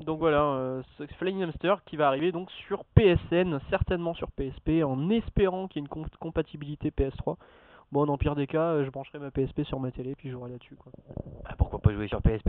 [0.05, 0.81] Donc voilà, euh,
[1.19, 5.83] Flying Hamster qui va arriver donc sur PSN, certainement sur PSP, en espérant qu'il y
[5.83, 7.35] ait une com- compatibilité PS3.
[7.91, 10.29] Bon, dans le pire des cas, euh, je brancherai ma PSP sur ma télé puis
[10.29, 10.75] je jouerai là-dessus.
[10.75, 10.91] quoi.
[11.45, 12.47] Ah, pourquoi pas jouer sur PSP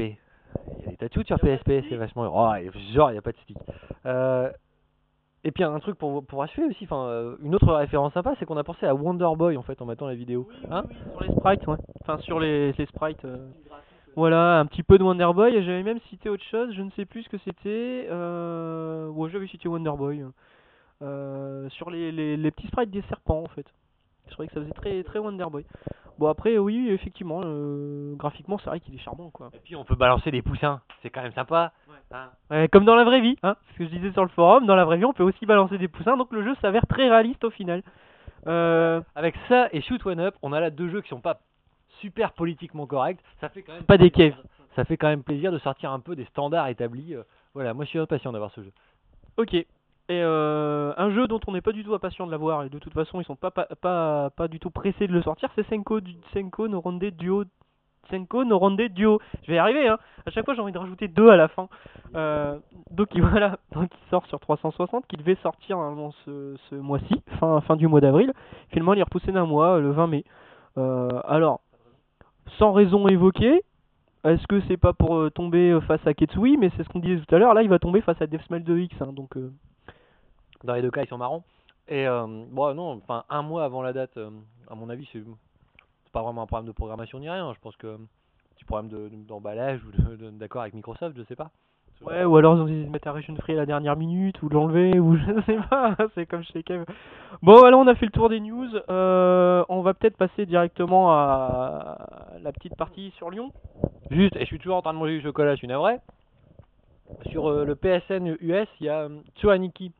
[0.78, 2.30] Il y a des tas de sur PSP, c'est vachement.
[2.32, 3.58] Oh, et genre, il n'y a pas de stick.
[4.06, 4.50] Euh,
[5.44, 8.44] et puis un truc pour, pour achever aussi, enfin, euh, une autre référence sympa, c'est
[8.46, 10.48] qu'on a pensé à Wonder Boy en fait en mettant la vidéo.
[10.70, 10.84] Hein?
[11.10, 11.76] Sur les sprites, ouais.
[12.02, 13.24] Enfin, sur les, les sprites.
[13.24, 13.48] euh,
[14.16, 15.54] Voilà, un petit peu de Wonder Boy.
[15.56, 18.06] Et j'avais même cité autre chose, je ne sais plus ce que c'était.
[18.10, 19.08] Euh...
[19.08, 20.24] Ouais, j'avais cité Wonder Boy.
[21.02, 23.66] Euh, sur les, les, les petits sprites des serpents, en fait.
[24.28, 25.64] Je trouvais que ça faisait très, très Wonder Boy.
[26.18, 29.50] Bon, après, oui, effectivement, euh, graphiquement, c'est vrai qu'il est charmant, quoi.
[29.54, 31.72] Et puis on peut balancer des poussins, c'est quand même sympa.
[32.12, 33.56] Hein Ouais, comme dans la vraie vie, hein.
[33.72, 35.78] Ce que je disais sur le forum, dans la vraie vie, on peut aussi balancer
[35.78, 37.82] des poussins, donc le jeu s'avère très réaliste au final.
[38.46, 41.40] Euh, Avec ça et Shoot One Up, on a là deux jeux qui sont pas
[42.02, 43.20] super politiquement corrects.
[43.40, 44.12] Ça fait quand même Pas des.
[44.76, 47.14] Ça fait quand même plaisir de sortir un peu des standards établis.
[47.14, 47.22] euh,
[47.54, 48.72] Voilà, moi je suis impatient d'avoir ce jeu.
[49.38, 49.54] Ok.
[49.54, 49.66] Et
[50.10, 52.92] euh, un jeu dont on n'est pas du tout impatient de l'avoir, et de toute
[52.92, 56.00] façon ils sont pas, pas, pas, pas du tout pressés de le sortir, c'est Senko,
[56.34, 57.44] Senko no Ronde Duo.
[58.10, 59.20] Senko no Ronde Duo.
[59.44, 59.98] Je vais y arriver, hein.
[60.26, 61.68] À chaque fois j'ai envie de rajouter deux à la fin.
[62.16, 62.58] Euh,
[62.90, 67.22] donc il- voilà, donc il sort sur 360, qui devait sortir normalement ce, ce mois-ci,
[67.38, 68.32] fin, fin du mois d'avril.
[68.70, 70.24] Finalement il est repoussé d'un mois, le 20 mai.
[70.78, 71.60] Euh, alors,
[72.58, 73.62] sans raison évoquée,
[74.24, 76.56] est-ce que c'est pas pour euh, tomber euh, face à Ketsui?
[76.56, 78.62] Mais c'est ce qu'on disait tout à l'heure, là il va tomber face à Deathsmile
[78.62, 79.36] 2X, hein, donc...
[79.36, 79.52] euh,
[80.64, 81.44] Dans les deux cas, ils sont marrants.
[81.88, 84.16] Et bon, non, enfin un mois avant la date,
[84.70, 85.22] à mon avis, c'est
[86.12, 87.52] pas vraiment un problème de programmation ni rien.
[87.52, 87.98] Je pense que
[88.54, 89.90] petit problème de- d'emballage ou
[90.30, 91.50] d'accord avec Microsoft, je sais pas.
[92.04, 94.42] Ouais, ou alors ils ont dit de mettre un Region Free à la dernière minute,
[94.42, 96.84] ou de l'enlever, ou je sais pas, c'est comme chez Kev.
[97.42, 98.68] Bon, voilà, on a fait le tour des news.
[98.90, 101.98] Euh, on va peut-être passer directement à
[102.42, 103.52] la petite partie sur Lyon.
[104.10, 105.96] Juste, et je suis toujours en train de manger du chocolat, je suis navré.
[107.30, 109.92] Sur euh, le PSN US, il y a euh, Tsuaniki,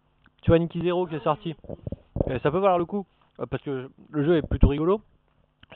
[0.43, 1.55] Tsuaniki Zero qui est sorti.
[2.27, 3.07] Ça peut valoir le coup,
[3.41, 5.01] euh, parce que le jeu est plutôt rigolo.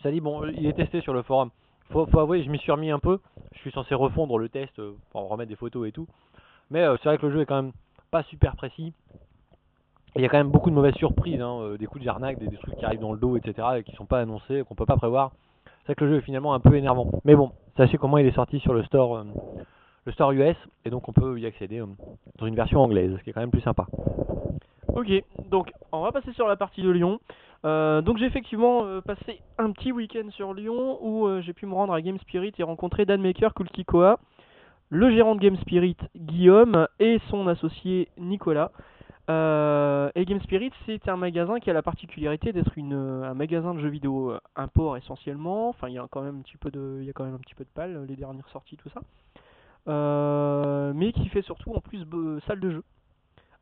[0.02, 1.50] Ça dit, bon, il est testé sur le forum.
[1.90, 3.18] Faut, avouer, je m'y suis remis un peu.
[3.52, 6.06] Je suis censé refondre le test euh, pour remettre des photos et tout.
[6.70, 7.72] Mais euh, c'est vrai que le jeu est quand même
[8.10, 8.92] pas super précis.
[10.16, 12.38] Il y a quand même beaucoup de mauvaises surprises, hein, euh, des coups de jarnac,
[12.38, 14.86] des, trucs qui arrivent dans le dos, etc., et qui sont pas annoncés, qu'on peut
[14.86, 15.32] pas prévoir.
[15.80, 17.10] C'est vrai que le jeu est finalement un peu énervant.
[17.24, 19.24] Mais bon, sachez comment il est sorti sur le store,
[20.04, 21.82] le store US, et donc on peut y accéder
[22.38, 23.86] dans une version anglaise, ce qui est quand même plus sympa.
[24.88, 25.12] Ok,
[25.50, 27.20] donc on va passer sur la partie de Lyon.
[27.64, 31.66] Euh, donc j'ai effectivement euh, passé un petit week-end sur Lyon où euh, j'ai pu
[31.66, 34.18] me rendre à Game Spirit et rencontrer Dan Maker Kulkikoa,
[34.90, 38.70] le gérant de Game Spirit Guillaume et son associé Nicolas.
[39.28, 43.88] Et Game Spirit c'est un magasin qui a la particularité d'être un magasin de jeux
[43.88, 45.68] vidéo import essentiellement.
[45.70, 47.34] Enfin il y a quand même un petit peu de il y a quand même
[47.34, 49.00] un petit peu de pal les dernières sorties tout ça.
[50.94, 52.06] Mais qui fait surtout en plus
[52.46, 52.84] salle de jeu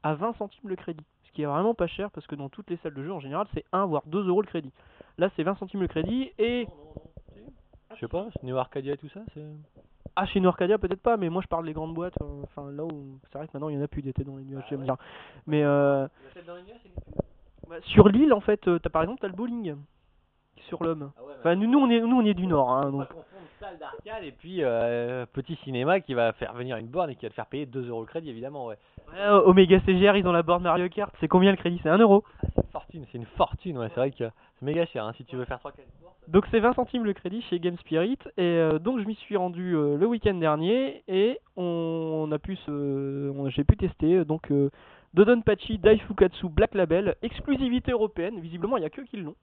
[0.03, 1.07] à 20 centimes le crédit.
[1.35, 3.47] Qui est vraiment pas cher parce que dans toutes les salles de jeu en général
[3.55, 4.73] c'est 1 voire 2 euros le crédit.
[5.19, 6.67] Là c'est 20 centimes le crédit et.
[7.95, 9.45] Je sais pas, Neo Arcadia et tout ça, c'est...
[10.17, 12.21] Ah chez New Arcadia peut-être pas mais moi je parle des grandes boîtes.
[12.23, 13.19] euh, Enfin là où.
[13.31, 14.81] C'est vrai que maintenant il y en a plus d'été dans les nuages, Ah j'aime
[14.81, 14.85] ouais.
[14.87, 14.97] bien.
[15.47, 16.07] Mais euh,
[17.69, 19.75] bah, sur l'île en fait, euh, t'as par exemple t'as le bowling
[20.69, 21.11] sur l'homme.
[21.41, 23.09] Enfin nous, nous on est nous on est du nord hein, donc.
[23.75, 27.27] Salle d'arcade et puis euh, petit cinéma qui va faire venir une borne et qui
[27.27, 28.77] va te faire payer 2 euros le crédit, évidemment, ouais.
[29.13, 31.81] Ouais, Omega CGR ils ont la borne Mario Kart, c'est combien le crédit?
[31.83, 32.25] C'est 1 euro.
[32.41, 34.25] C'est une fortune, c'est une fortune, ouais, c'est vrai que
[34.59, 35.87] c'est méga cher, hein, si tu veux faire 3 4
[36.29, 39.37] Donc c'est 20 centimes le crédit chez Game Spirit et euh, donc je m'y suis
[39.37, 42.59] rendu euh, le week-end dernier et on, a pu
[43.49, 44.71] j'ai pu tester euh, donc euh,
[45.15, 48.41] Dodonpachi Daifukatsu Black Label exclusivité européenne.
[48.41, 49.37] Visiblement il y a que qui l'ont.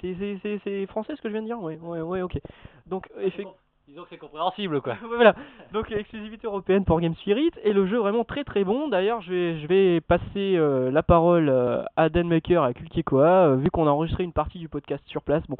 [0.00, 1.60] C'est français ce que je viens de dire?
[1.60, 2.38] Ouais ouais ouais ok.
[2.86, 3.54] Donc effectivement.
[3.88, 4.96] Disons que c'est compréhensible, quoi.
[5.16, 5.34] Voilà.
[5.72, 8.88] Donc exclusivité européenne pour Game Spirit et le jeu vraiment très très bon.
[8.88, 13.46] D'ailleurs, je vais je vais passer euh, la parole euh, à Dan Maker à Kulkikoa
[13.46, 15.42] euh, vu qu'on a enregistré une partie du podcast sur place.
[15.48, 15.56] Bon,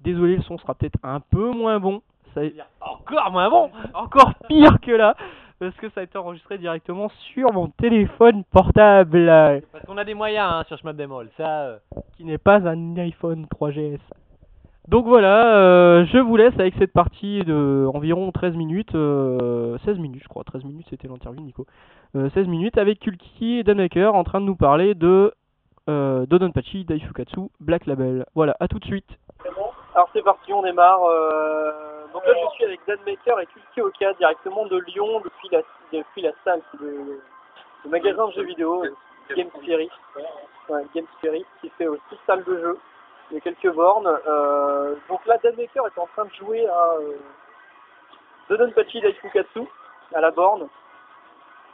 [0.00, 2.02] désolé, le son sera peut-être un peu moins bon.
[2.34, 2.40] Ça
[2.80, 3.70] Encore moins bon?
[3.94, 5.14] Encore pire que là
[5.58, 10.04] parce que ça a été enregistré directement sur mon téléphone portable euh, Parce qu'on a
[10.04, 11.62] des moyens hein, sur Schmap Demol, ça...
[11.62, 11.78] euh,
[12.16, 14.00] qui n'est pas un iPhone 3GS.
[14.88, 19.98] Donc voilà, euh, je vous laisse avec cette partie de environ 13 minutes, euh, 16
[19.98, 21.66] minutes je crois, 13 minutes c'était l'interview Nico,
[22.16, 25.34] Euh, 16 minutes avec Kulki et Danmaker en train de nous parler de
[25.90, 28.24] euh, Dodonpachi Daifukatsu Black Label.
[28.34, 29.10] Voilà, à tout de suite.
[29.98, 31.02] Alors c'est parti, on démarre.
[31.06, 35.60] euh, donc là je suis avec Danmaker et Kulki Oka directement de Lyon depuis la,
[35.92, 37.20] depuis la salle de,
[37.84, 38.84] le magasin de jeux vidéo
[39.34, 39.90] Game Spirit.
[40.68, 42.78] Ouais, Game Spirit qui fait aussi salle de jeu.
[43.32, 44.06] Il y a quelques bornes.
[44.28, 47.16] Euh, donc là, Dan Maker est en train de jouer à euh,
[48.48, 49.62] Dodonpachi Daifukatsu
[50.14, 50.68] à la borne.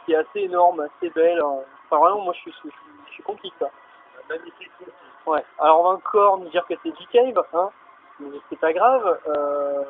[0.07, 1.41] qui est assez énorme, assez belle.
[1.41, 1.59] hein.
[1.91, 2.71] Enfin, vraiment, moi, je suis, je, suis-
[3.09, 3.69] je suis conquis, quoi.
[4.31, 4.71] Magnifique.
[5.27, 5.45] Ouais.
[5.61, 7.71] Alors, on va encore nous dire que c'est G-Cave, hein.
[8.21, 9.21] Mais c'est pas grave.
[9.29, 9.85] Euh,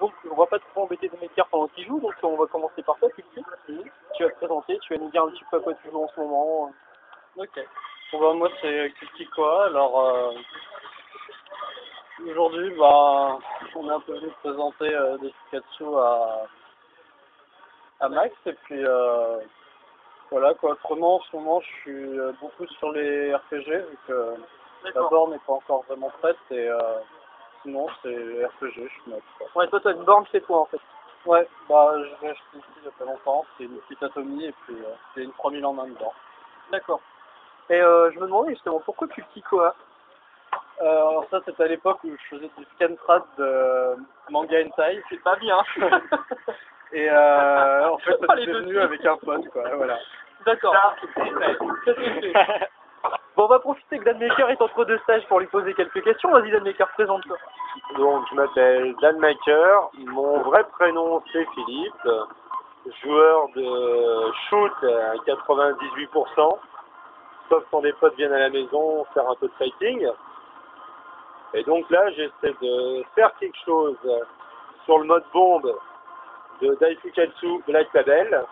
[0.00, 2.00] donc, on va pas trop embêter de makers pendant qu'il joue.
[2.00, 3.44] Donc, on va commencer par toi, Kulti.
[4.16, 6.02] Tu vas te présenter, tu vas nous dire un petit peu à quoi tu joues
[6.04, 6.72] en ce moment.
[7.36, 7.60] Ok.
[8.12, 10.32] Bon bah moi c'est Kultikoa, alors euh,
[12.28, 13.38] aujourd'hui bah
[13.76, 16.42] on est un peu venu présenter euh, des Pikachu à,
[18.00, 19.38] à Max et puis euh,
[20.28, 24.34] voilà quoi, autrement en ce moment je suis beaucoup sur les RPG vu que
[24.92, 26.68] la borne n'est pas encore vraiment prête et
[27.62, 29.02] sinon c'est RPG je suis
[29.38, 29.46] quoi.
[29.54, 30.80] Ouais, toi, t'as une borne chez toi, en fait.
[31.26, 34.46] Ouais, bah je l'ai acheté ici il y a pas longtemps, c'est une petite atomie
[34.46, 36.14] et puis euh, c'est une 3000 en un dedans.
[36.72, 37.00] D'accord.
[37.68, 39.74] Et euh, je me demandais justement pourquoi Kultikoa
[40.80, 43.96] Euh, alors ça c'était à l'époque où je faisais du scantrad de
[44.30, 45.02] manga hentai.
[45.10, 45.62] C'est pas bien.
[46.92, 49.98] Et euh, en fait Oh, ça s'est deux venu avec un pote quoi, voilà.
[50.46, 50.74] D'accord.
[50.74, 50.96] Ça,
[51.84, 52.69] c'est fait.
[53.40, 56.30] On va profiter que Dan Maker est entre deux stages pour lui poser quelques questions.
[56.30, 57.38] Vas-y, Dan Maker, présente-toi.
[57.96, 59.88] Donc, je m'appelle Dan Maker.
[59.94, 62.08] Mon vrai prénom, c'est Philippe.
[63.02, 66.58] Joueur de shoot à 98%.
[67.48, 70.06] Sauf quand des potes viennent à la maison faire un peu de fighting.
[71.54, 73.96] Et donc là, j'essaie de faire quelque chose
[74.84, 75.74] sur le mode bombe
[76.60, 78.44] de Daifukatsu Black Label.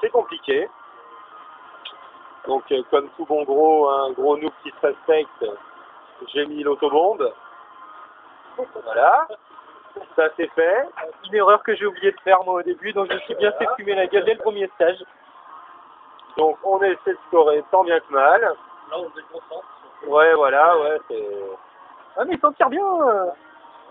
[0.00, 0.68] C'est compliqué.
[2.46, 5.44] Donc, euh, comme tout bon gros, un gros noob qui se respecte,
[6.28, 7.32] j'ai mis l'autobombe.
[8.84, 9.28] Voilà.
[10.16, 10.88] Ça c'est fait.
[11.26, 13.52] Une erreur que j'ai oublié de faire, moi, au début, donc je me suis bien
[13.52, 15.02] fait fumer la gueule dès le premier stage.
[16.36, 18.40] Donc on essaie de scorer tant bien que mal.
[18.40, 18.54] Là
[18.92, 19.66] on se déconcentre.
[20.06, 21.28] Ouais, voilà, ouais, c'est...
[22.16, 22.84] Ah, mais s'en tire bien.
[22.84, 23.26] euh.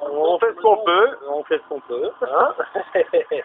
[0.02, 2.12] On fait ce qu'on peut, on fait ce qu'on peut.
[2.22, 2.54] Hein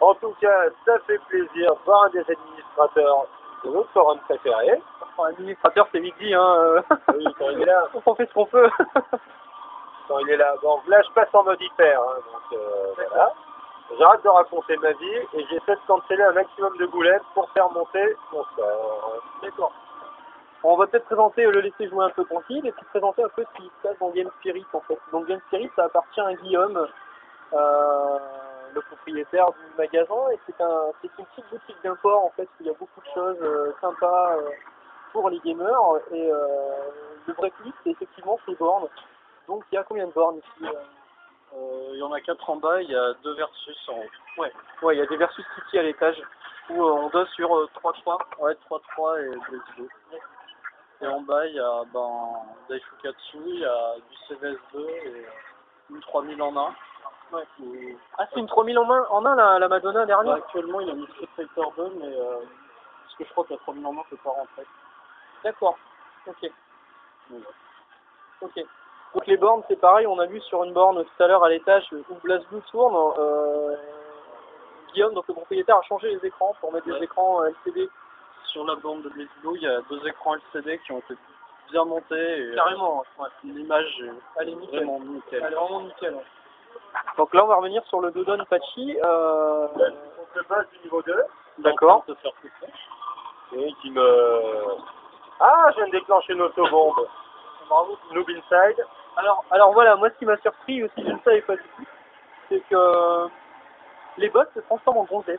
[0.00, 3.26] en tout cas, ça fait plaisir voir un des administrateurs
[3.64, 4.80] de notre forum préféré.
[5.02, 6.54] Enfin, L'administrateur, c'est dit, hein.
[6.58, 6.82] euh.
[7.14, 7.84] Oui, quand il est là.
[8.06, 8.70] On fait ce qu'on peut.
[10.08, 10.54] Quand il est là.
[10.62, 12.00] Bon, là, je passe en mode hyper.
[12.00, 13.32] hein, donc euh, voilà.
[13.98, 17.70] J'arrête de raconter ma vie et j'essaie de canceller un maximum de boulettes pour faire
[17.70, 19.20] monter mon score.
[19.42, 19.72] D'accord.
[20.62, 23.28] On va peut-être présenter, euh, le laisser jouer un peu tranquille et puis présenter un
[23.30, 24.98] peu ce qui se passe dans Game Spirit en fait.
[25.12, 26.86] Donc Game Spirit, ça appartient à Guillaume,
[27.54, 28.18] euh,
[28.74, 32.66] le propriétaire du magasin, et c'est un, une petite boutique d'import en fait où il
[32.66, 34.50] y a beaucoup de choses euh, sympas euh,
[35.12, 35.96] pour les gamers.
[36.12, 36.38] Et euh,
[37.26, 38.88] le vrai plus, c'est effectivement ces bornes.
[39.48, 40.70] Donc il y a combien de bornes ici
[41.92, 44.42] Il y en a quatre en bas, il y a deux versus en haut.
[44.42, 44.52] Ouais,
[44.82, 46.22] ouais, il y a des versus City à l'étage
[46.70, 48.18] où on doit sur euh, 3-3.
[48.38, 49.88] Ouais, 3-3 et Blaze 2.
[51.02, 52.32] Et en bas, il y a ben,
[52.68, 55.26] Daifukatsu, il y a du CVS2 et
[55.90, 56.74] une 3000 en 1.
[57.32, 57.96] Ouais.
[58.18, 60.94] Ah, c'est une 3000 en main, en un la, la Madonna dernière actuellement, il a
[60.94, 62.38] mis Street Fighter 2, mais euh,
[63.04, 64.66] parce que je crois que la 3000 en 1 peut pas rentrer.
[65.44, 65.76] D'accord.
[66.26, 66.50] Ok.
[67.30, 67.42] Donc,
[68.42, 68.64] Ok.
[69.14, 71.48] Donc les bornes, c'est pareil, on a vu sur une borne tout à l'heure à
[71.48, 73.12] l'étage où BlazBlue tourne.
[73.18, 73.76] euh,
[74.92, 77.88] Guillaume, donc le propriétaire, a changé les écrans pour mettre des écrans euh, LCD.
[78.44, 81.14] Sur la bande de Blaze Blue, il y a deux écrans LCD qui ont été
[81.70, 82.14] bien montés.
[82.16, 83.28] Et, euh, Carrément, ouais.
[83.44, 84.76] L'image est Elle est nickel.
[84.84, 85.42] vraiment nickel.
[85.44, 86.16] Elle est vraiment nickel.
[87.16, 88.98] Donc là, on va revenir sur le Dodon Pachi.
[89.02, 89.66] Euh...
[89.76, 91.14] On se passe du niveau 2.
[91.58, 92.04] D'accord.
[93.52, 94.64] Et qui me...
[95.40, 97.06] Ah, je viens de déclencher une autobombe.
[97.68, 97.96] Bravo.
[98.12, 98.84] Noob Inside.
[99.16, 101.84] Alors, alors voilà, moi ce qui m'a surpris aussi, je ne savais pas du tout,
[102.48, 103.28] c'est que
[104.18, 105.38] les bots se transforment en gonzesses.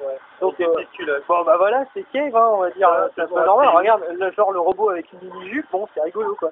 [0.00, 0.18] Ouais.
[0.40, 1.20] Donc, euh.
[1.28, 3.68] Bon bah voilà, c'est Cave, hein, on va dire, c'est ça, normal.
[3.68, 6.50] Regarde, là, genre le robot avec une mini-jupe, bon, c'est rigolo quoi.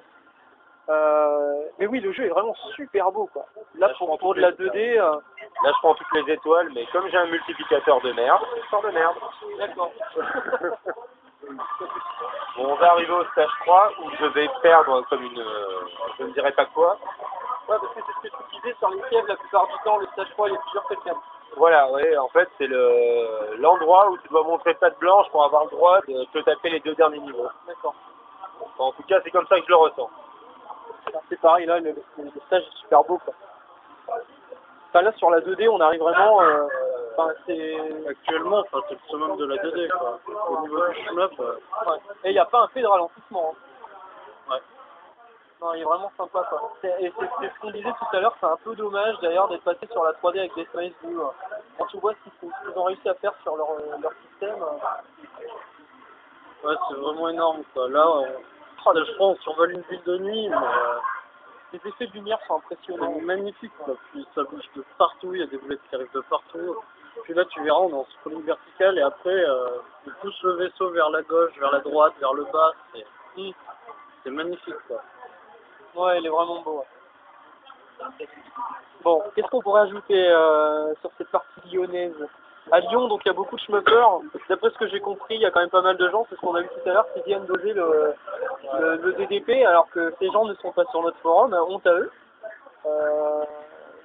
[0.89, 3.45] Euh, mais oui, le jeu est vraiment super beau quoi.
[3.75, 5.15] Là, pour, de la les- 2D, euh,
[5.63, 8.81] Là, je prends toutes les étoiles, mais comme j'ai un multiplicateur de merde, je sors
[8.81, 9.15] de merde.
[9.59, 9.91] d'accord.
[12.55, 15.39] Bon, on va arriver au stage 3 où je vais perdre comme une...
[15.39, 15.81] euh,
[16.19, 16.97] je ne dirais pas quoi.
[17.67, 19.97] Ouais, parce que c'est ce que tu disais sur les fièvres, la plupart du temps,
[19.97, 21.15] le stage 3, il est plusieurs quelqu'un.
[21.57, 25.65] Voilà, ouais, en fait, c'est le l'endroit où tu dois montrer patte blanche pour avoir
[25.65, 27.47] le droit de te taper les deux derniers niveaux.
[27.67, 27.93] D'accord.
[28.61, 30.09] Enfin, en tout cas, c'est comme ça que je le ressens.
[31.29, 33.33] C'est pareil, là, le, le stage est super beau quoi.
[34.89, 36.41] Enfin, là, sur la 2D, on arrive vraiment.
[36.41, 36.67] euh,
[37.47, 37.77] c'est.
[38.07, 39.89] Actuellement, enfin, c'est le summum de la 2D.
[39.89, 40.19] Quoi.
[40.49, 41.55] Au niveau du shmup, euh,
[41.87, 41.97] Ouais.
[42.25, 43.53] Et il n'y a pas un fait de ralentissement.
[43.55, 44.51] hein.
[44.53, 44.61] Ouais.
[45.61, 46.73] Non, il est vraiment sympa quoi.
[46.83, 49.87] Et c'est ce qu'on disait tout à l'heure, c'est un peu dommage d'ailleurs d'être passé
[49.91, 51.21] sur la 3D avec des Smiles Blue.
[51.21, 51.31] hein.
[51.77, 54.11] Quand tu vois ce qu'ils ce qu'ils ont réussi à faire sur leur, euh, leur
[54.29, 54.61] système.
[54.61, 57.63] euh, ouais, c'est vraiment énorme.
[57.73, 57.89] Quoi.
[57.89, 58.25] Là, on...
[58.85, 60.99] oh, là, je crois qu'on survole une ville de nuit, mais euh,
[61.73, 63.13] Les effets de lumière sont impressionnants.
[63.17, 63.71] c'est magnifique.
[63.79, 63.95] Quoi.
[64.11, 66.77] Puis ça bouge de partout, il y a des boulettes qui arrivent de partout.
[67.23, 70.51] puis là, tu verras, on est en scrolling vertical et après, euh, on pousse le
[70.53, 72.73] vaisseau vers la gauche, vers la droite, vers le bas.
[72.93, 73.05] C'est
[74.23, 75.01] c'est magnifique, quoi.
[75.95, 76.79] Ouais, il est vraiment beau.
[76.79, 78.27] ouais.
[79.03, 82.15] Bon, qu'est-ce qu'on pourrait ajouter euh, sur cette partie lyonnaise?
[82.71, 84.19] À Lyon, donc il y a beaucoup de schmuppers.
[84.49, 86.35] D'après ce que j'ai compris, il y a quand même pas mal de gens, c'est
[86.35, 88.13] ce qu'on a vu tout à l'heure, qui viennent doser le,
[88.79, 91.93] le, le DDP, alors que ces gens ne sont pas sur notre forum, honte à
[91.93, 92.11] eux.
[92.85, 93.43] Euh,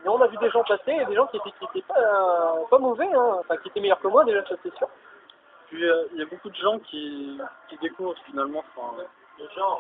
[0.05, 2.57] mais on a vu des gens passer, et des gens qui étaient, qui étaient pas,
[2.71, 3.37] pas mauvais, hein.
[3.41, 4.89] enfin qui étaient meilleurs que moi déjà, ça c'est sûr.
[5.69, 9.03] Puis euh, il y a beaucoup de gens qui, qui découvrent finalement enfin,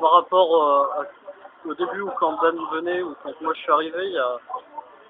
[0.00, 3.72] par rapport euh, à- au début où quand Dan venait ou quand moi je suis
[3.72, 4.36] arrivé, il y a,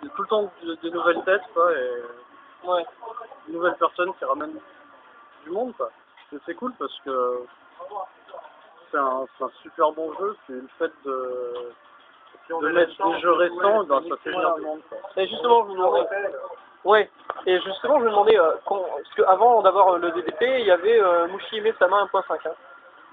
[0.03, 1.91] il y a tout le temps de- des nouvelles têtes quoi, et
[2.65, 2.85] Ouais.
[3.49, 4.59] de nouvelles personnes qui ramènent
[5.45, 5.91] du monde quoi.
[6.33, 7.43] Et c'est cool parce que
[8.91, 11.71] c'est un, c'est un super bon jeu, puis le fait de,
[12.61, 14.99] de mettre des jeux récents, ben, ça fait venir du monde quoi.
[15.17, 16.07] Et justement, je vous demandais.
[16.85, 17.11] Ouais.
[17.47, 20.71] Et justement, je me demandais, euh, quand- parce qu'avant d'avoir euh, le DDP, il y
[20.71, 22.47] avait euh, Mushihime Sama 1.5.
[22.47, 22.53] Hein.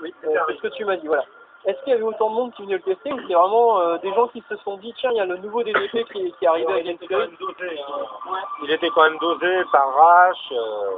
[0.01, 0.13] Oui.
[0.25, 1.23] Euh, c'est ce que tu m'as dit, voilà.
[1.65, 3.97] Est-ce qu'il y avait autant de monde qui venait le tester ou c'est vraiment euh,
[3.97, 6.45] des gens qui se sont dit, tiens, il y a le nouveau DDP qui, qui
[6.45, 7.29] est arrivé à Game Theory
[8.63, 10.91] Il était quand même dosé par Rash, euh,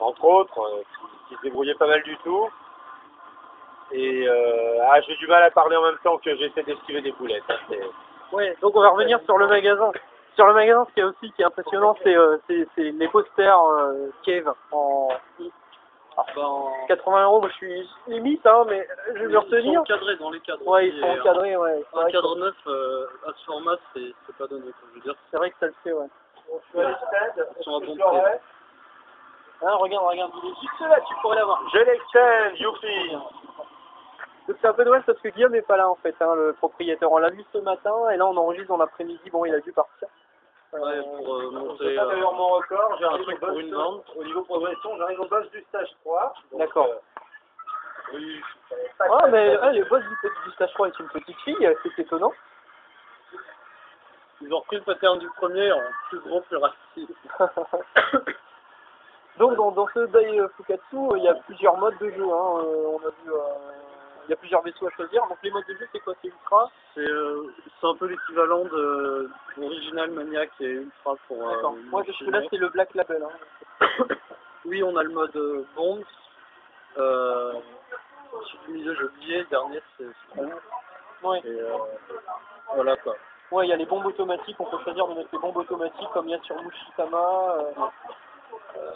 [0.00, 2.48] entre autres, euh, qui, qui se débrouillait pas mal du tout.
[3.92, 7.12] Et euh, ah, j'ai du mal à parler en même temps que j'essaie d'esquiver des
[7.12, 7.44] boulettes.
[7.48, 7.76] hein,
[8.32, 9.92] Ouais, donc on va revenir sur le magasin.
[10.34, 12.38] Sur le magasin, ce qui est aussi qui est impressionnant, c'est euh,
[12.76, 15.08] les posters euh, Cave en
[16.34, 17.40] ben, 80 euros.
[17.40, 19.80] Moi, je suis limite, hein, mais je vais me ils sont retenir.
[19.82, 20.66] encadrés dans les cadres.
[20.66, 21.84] Ouais, ils sont euh, encadrés, ouais.
[21.90, 24.64] C'est Un vrai, que- cadre neuf euh, à ce format, c'est c'est pas donné.
[24.66, 26.06] Je veux dire, c'est vrai que ça le fait, ouais.
[26.74, 28.30] ils sont à bon prix.
[29.62, 31.62] Hein, regarde, regarde, il est juste là, tu pourrais l'avoir.
[31.72, 33.10] Je l'extend, youpi
[34.46, 36.52] Donc c'est un peu dommage parce que Guillaume n'est pas là en fait, hein, le
[36.52, 37.10] propriétaire.
[37.10, 39.30] On l'a vu ce matin et là on enregistre dans l'après-midi.
[39.30, 40.08] Bon, il a dû partir.
[40.72, 43.62] Ouais, pour euh, monter C'est euh, d'ailleurs mon record, un j'arrive truc au pour boss
[43.62, 44.04] une de- vente.
[44.16, 46.34] Au niveau progression, j'arrive au boss du stage 3.
[46.52, 46.88] donc, D'accord.
[46.88, 46.98] euh,
[48.14, 48.40] oui,
[49.00, 52.32] Ah, mais ah, le boss du, du stage 3 est une petite fille, c'est étonnant.
[54.42, 57.08] Ils ont repris le pattern du premier en plus gros, plus rapide.
[59.38, 62.24] Donc dans, dans ce Dai euh, Fukatsu, euh, il y a plusieurs modes de jeu.
[62.24, 62.58] Hein.
[62.58, 63.40] euh, on a vu, euh,
[64.26, 65.26] il y a plusieurs vaisseaux à choisir.
[65.28, 66.14] Donc les modes de jeu, c'est quoi?
[66.22, 66.70] C'est Ultra?
[66.94, 67.46] C'est euh,
[67.80, 71.48] c'est un peu l'équivalent de l'original Maniac et Ultra pour.
[71.48, 71.70] euh.
[71.90, 73.22] Moi, le jusque là, c'est le Black Label.
[73.22, 73.88] Hein.
[74.64, 76.02] Oui, on a le mode euh, Bombs.
[76.98, 77.52] Euh,
[78.68, 79.38] milieu, j'ai oublié.
[79.38, 80.52] Le dernier, c'est Strong.
[81.22, 81.40] Ouais.
[81.44, 81.68] Et euh,
[82.74, 83.14] voilà quoi.
[83.52, 84.56] Ouais, il y a les bombes automatiques.
[84.58, 87.56] On peut choisir de mettre les bombes automatiques comme il y a sur Mushitama.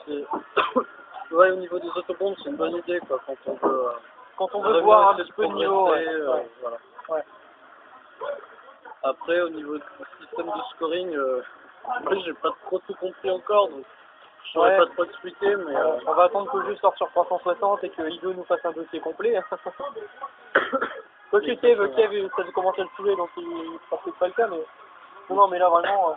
[1.30, 3.90] ouais, au niveau des autobombes, c'est une bonne idée quoi quand on veut.
[4.40, 5.90] Euh, quand on veut voir un petit peu de niveau.
[5.90, 6.06] ouais.
[6.08, 6.48] euh, Ouais.
[6.60, 6.76] voilà.
[7.08, 7.24] Ouais.
[9.02, 9.84] Après, au niveau du
[10.20, 11.42] système de scoring, euh,
[12.24, 13.84] j'ai pas trop tout compris encore, donc
[14.44, 17.08] je saurais pas trop expliquer, mais euh, On va attendre que le jeu sorte sur
[17.10, 19.40] 360 et que Ido nous fasse un dossier complet.
[21.32, 24.48] Ok, Kev, Kev, ça a commencé à le saouler, donc il peut-être pas le cas,
[24.48, 24.56] mais...
[25.28, 26.10] Non, non, mais là, vraiment...
[26.10, 26.14] euh,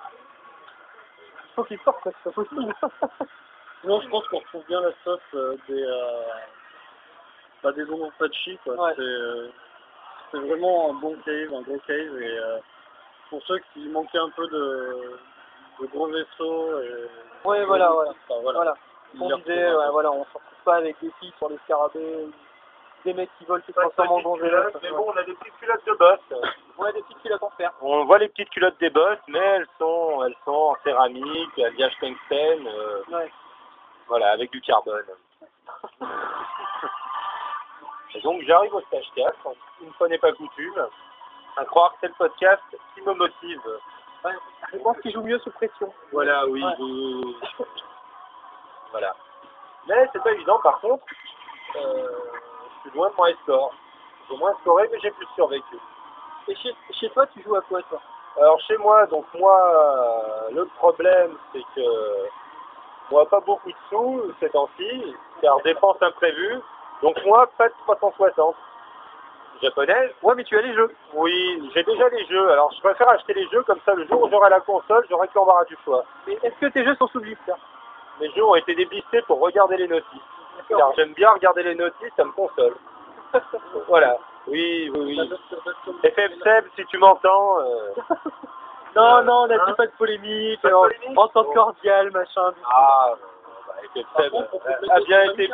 [1.44, 2.74] Il faut qu'il sorte, c'est pas possible.
[3.82, 5.84] sinon, je pense qu'on retrouve bien la sauce euh, des,
[7.64, 8.76] bah, des Donjon Patchy, quoi.
[8.76, 8.94] Ouais.
[8.96, 9.48] C'est, euh,
[10.32, 12.58] c'est vraiment un bon cave, un gros cave, et euh,
[13.30, 15.18] pour ceux qui manquaient un peu de,
[15.82, 17.08] de gros vaisseaux, et,
[17.46, 18.12] ouais, voilà, voilà.
[18.12, 18.60] enfin, voilà.
[18.60, 18.74] Voilà.
[19.20, 22.28] On disait, ouais, voilà, on se retrouve pas avec des filles sur les scarabées,
[23.06, 25.86] des mecs qui volent qui se transforment en mais bon, on a des petites culottes
[25.86, 26.20] de boss.
[26.80, 27.72] Ouais, des petites culottes en fer.
[27.82, 31.94] On voit les petites culottes des boss, mais elles sont, elles sont en céramique, alliage
[32.00, 33.30] tungstène, euh, Ouais.
[34.08, 35.06] voilà, avec du carbone.
[38.16, 39.34] Et donc j'arrive au stage 4,
[39.82, 40.88] une fois n'est pas coutume,
[41.58, 42.62] à croire que c'est le podcast
[42.96, 43.62] qui me motive.
[44.24, 44.32] Ouais.
[44.72, 45.92] Je pense qu'il joue mieux sous pression.
[46.12, 46.74] Voilà, oui, Ouais.
[46.78, 47.36] vous-
[48.92, 49.16] Voilà.
[49.88, 51.04] Mais c'est pas évident, par contre,
[51.76, 52.08] euh,
[52.84, 53.74] je suis loin de mon score.
[54.30, 55.78] J'ai moins scoré, mais j'ai plus survécu.
[56.48, 58.00] Et chez, chez toi, tu joues à quoi, toi?
[58.38, 62.28] Alors chez moi, donc moi, euh, le problème c'est que
[63.12, 66.60] moi pas beaucoup de sous ces temps-ci, car dépenses imprévues.
[67.04, 68.56] Donc moi, pas de 360.
[69.62, 70.92] Japonaise Ouais, mais tu as les jeux.
[71.14, 72.52] Oui, j'ai déjà les jeux.
[72.52, 75.28] Alors je préfère acheter les jeux comme ça le jour où j'aurai la console, j'aurai
[75.28, 76.04] que l'embarras du choix.
[76.28, 77.54] Mais est-ce que tes jeux sont sous blister
[78.20, 80.22] Mes jeux ont été déblistés pour regarder les notices.
[80.70, 82.76] Car j'aime bien regarder les notices, ça me console.
[83.88, 84.18] voilà.
[84.48, 85.32] Oui, oui, oui.
[86.04, 87.60] FM Seb, si tu m'entends.
[87.60, 87.92] euh,
[88.96, 92.52] Non, non, on a Hein pas de polémique, Pas de polémique cordial, machin.
[92.70, 93.14] Ah,
[93.68, 95.50] bah, FM Seb euh, a bien été.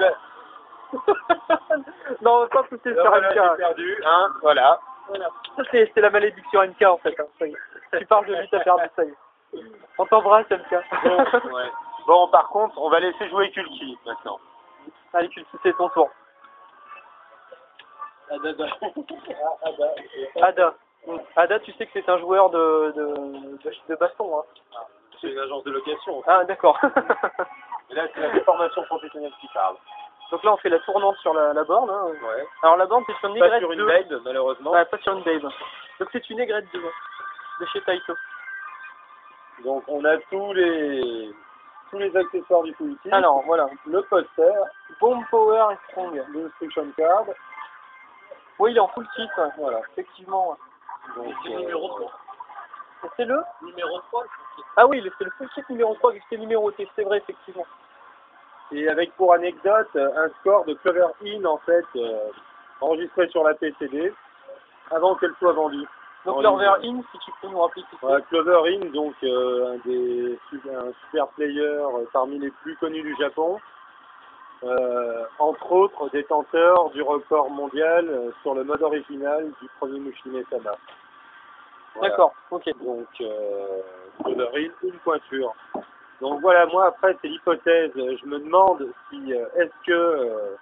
[2.21, 3.57] non, pas pousser sur Voilà, MK.
[3.57, 4.79] perdu, hein, voilà.
[5.07, 5.27] Voilà.
[5.55, 7.19] Ça, c'est la malédiction MK, en fait.
[7.19, 7.97] hein, ça y est.
[7.99, 9.61] Tu parles de lui, t'as perdu, ça y est.
[9.97, 10.75] On t'embrasse, MK.
[11.03, 11.17] Bon,
[11.55, 11.71] ouais.
[12.07, 14.39] Bon, par contre, on va laisser jouer Kulki maintenant.
[15.13, 16.09] Allez, Kulki, c'est ton tour.
[18.31, 18.49] Ada,
[19.63, 20.45] Ada.
[20.47, 20.73] Ada.
[21.35, 23.03] Ada, tu sais que c'est un joueur de, de,
[23.63, 24.39] de, de baston.
[24.39, 24.43] Hein.
[25.19, 26.21] C'est une agence de location.
[26.27, 26.77] Ah, d'accord.
[27.89, 29.75] Et là, c'est la formation professionnelle qui parle.
[30.31, 31.89] Donc là, on fait la tournante sur la, la borne.
[31.89, 32.05] Hein.
[32.07, 32.47] Ouais.
[32.61, 33.85] Alors la borne, c'est sur une Pas aigrette sur une 2.
[33.87, 34.71] babe, malheureusement.
[34.71, 35.49] Ouais, pas sur une babe.
[35.99, 38.13] Donc c'est une aigrette 2 de chez Taito.
[39.63, 41.33] Donc, on a tous les
[41.89, 42.97] tous les accessoires du kit.
[43.11, 44.53] Alors voilà, le poster,
[45.01, 46.23] Bomb Power et Strong.
[46.33, 47.25] l'instruction card.
[48.59, 49.49] Oui, il est en full kit, ouais.
[49.57, 49.81] Voilà.
[49.91, 50.49] effectivement.
[50.51, 50.55] ouais.
[51.15, 52.11] Donc, C'est le euh, numéro 3.
[53.03, 54.23] Et C'est le Numéro 3,
[54.77, 57.65] Ah oui, le- c'est le full kit numéro 3 qui était numéroté, c'est vrai, effectivement.
[58.71, 62.29] Et avec pour anecdote un score de Clover In en fait euh,
[62.81, 64.13] enregistré sur la PCD
[64.91, 65.87] avant qu'elle soit vendue.
[66.25, 66.97] Donc En ligne.
[66.97, 67.97] In, si tu peux nous rappeler qui.
[68.01, 70.37] Voilà, Clover In, donc euh, un des
[70.69, 73.57] un super player euh, parmi les plus connus du Japon.
[74.61, 80.71] Euh, entre autres détenteur du record mondial sur le mode original du premier Mushime Sama.
[81.95, 82.09] Voilà.
[82.09, 82.65] D'accord, ok.
[82.83, 83.07] Donc,
[84.23, 85.55] Clover In, une pointure.
[86.21, 87.91] Donc voilà, moi après c'est l'hypothèse.
[87.95, 90.55] Je me demande si euh, est-ce que euh,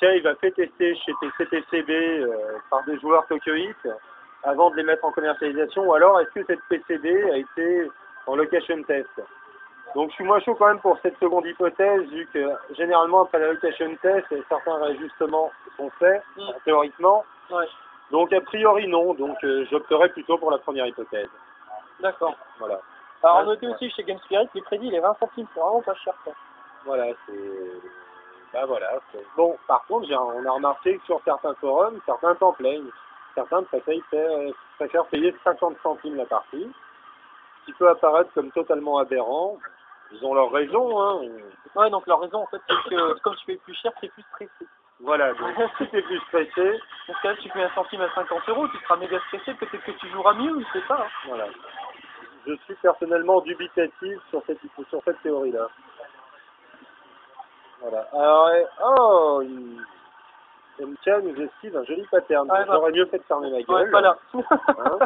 [0.00, 3.88] Cave a fait tester chez CPCB euh, par des joueurs Tokyoïtes
[4.44, 7.90] avant de les mettre en commercialisation, ou alors est-ce que cette PCB a été
[8.26, 9.08] en location test?
[9.94, 13.38] Donc je suis moins chaud quand même pour cette seconde hypothèse, vu que généralement après
[13.38, 16.42] la location test, certains réajustements sont faits, Mm.
[16.64, 17.24] théoriquement.
[17.50, 17.64] Ouais,
[18.10, 21.28] Donc a priori non, donc euh, j'opterai plutôt pour la première hypothèse.
[22.00, 22.34] d'accord.
[22.58, 22.80] Voilà.
[23.24, 23.44] Alors Ouais.
[23.46, 26.14] notez aussi chez Game Spirit, les crédits, il est 20 centimes, c'est vraiment pas cher.
[26.24, 26.32] Quoi.
[26.84, 27.32] Voilà, c'est.
[28.52, 28.88] Bah voilà.
[29.36, 32.90] Bon, par contre, on a remarqué que sur certains forums, certains t'en plaignent.
[33.34, 34.02] Certains préfèrent,
[34.76, 36.70] préfèrent payer 50 centimes la partie.
[37.60, 39.58] Ce qui peut apparaître comme totalement aberrant.
[40.12, 41.22] Ils ont leur raison, hein.
[41.74, 44.22] Ouais, donc la raison en fait, c'est que comme tu payes plus cher, c'est plus
[44.34, 44.66] stressé.
[45.00, 48.48] Voilà, donc si t'es plus stressé, Dans ce cas-là, tu payes un centime à 50
[48.50, 51.00] euros, tu seras méga stressé, peut-être que tu joueras mieux, je sais pas.
[51.00, 51.08] hein.
[51.26, 51.46] voilà.
[52.46, 55.68] Je suis personnellement dubitatif sur cette, sur cette théorie-là.
[57.80, 58.08] Voilà.
[58.12, 58.50] Alors,
[58.86, 59.42] oh,
[60.80, 62.46] MK nous esquive un joli pattern.
[62.48, 62.64] Bah.
[62.66, 63.84] J'aurais mieux fait de fermer ma gueule.
[63.84, 64.18] Ouais, pas là.
[64.34, 64.98] Hein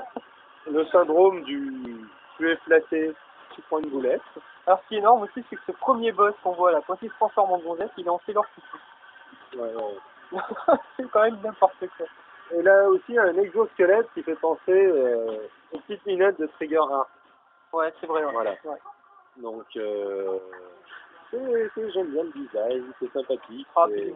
[0.70, 3.14] le syndrome du tu es flatté,
[3.54, 4.22] tu prends une boulette.
[4.66, 6.98] Alors ce qui est énorme aussi, c'est que ce premier boss qu'on voit là, quand
[7.02, 9.58] il se transforme en gonzesse, il est en Sailor City.
[9.58, 10.40] Ouais, ouais.
[10.96, 12.06] c'est quand même n'importe quoi.
[12.54, 15.38] Et là aussi, un exosquelette qui fait penser euh,
[15.72, 17.06] aux petites minettes de Trigger 1.
[17.72, 18.24] Ouais, c'est vrai.
[18.24, 18.32] Ouais.
[18.32, 18.50] Voilà.
[18.64, 18.78] Ouais.
[19.36, 20.38] Donc, euh,
[21.32, 23.66] j'aime bien le design, c'est sympathique.
[23.76, 24.14] Ah, c'est-.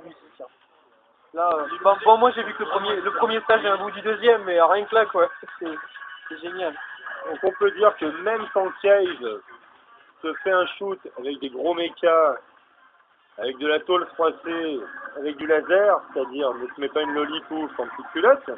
[1.34, 3.78] Là, euh, bon, bon, moi j'ai vu que le premier, le premier stage et un
[3.78, 5.30] bout du deuxième, mais rien que là, quoi.
[5.60, 6.74] C'est génial.
[7.26, 9.40] Donc on peut dire que même quand Cave
[10.20, 12.36] se fait un shoot avec des gros mechas,
[13.38, 14.80] avec de la tôle froissée,
[15.16, 18.50] avec du laser, c'est-à-dire ne te mets pas une lollipop en petite culotte,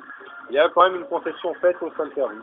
[0.51, 2.43] il y a quand même une concession faite au sein de service.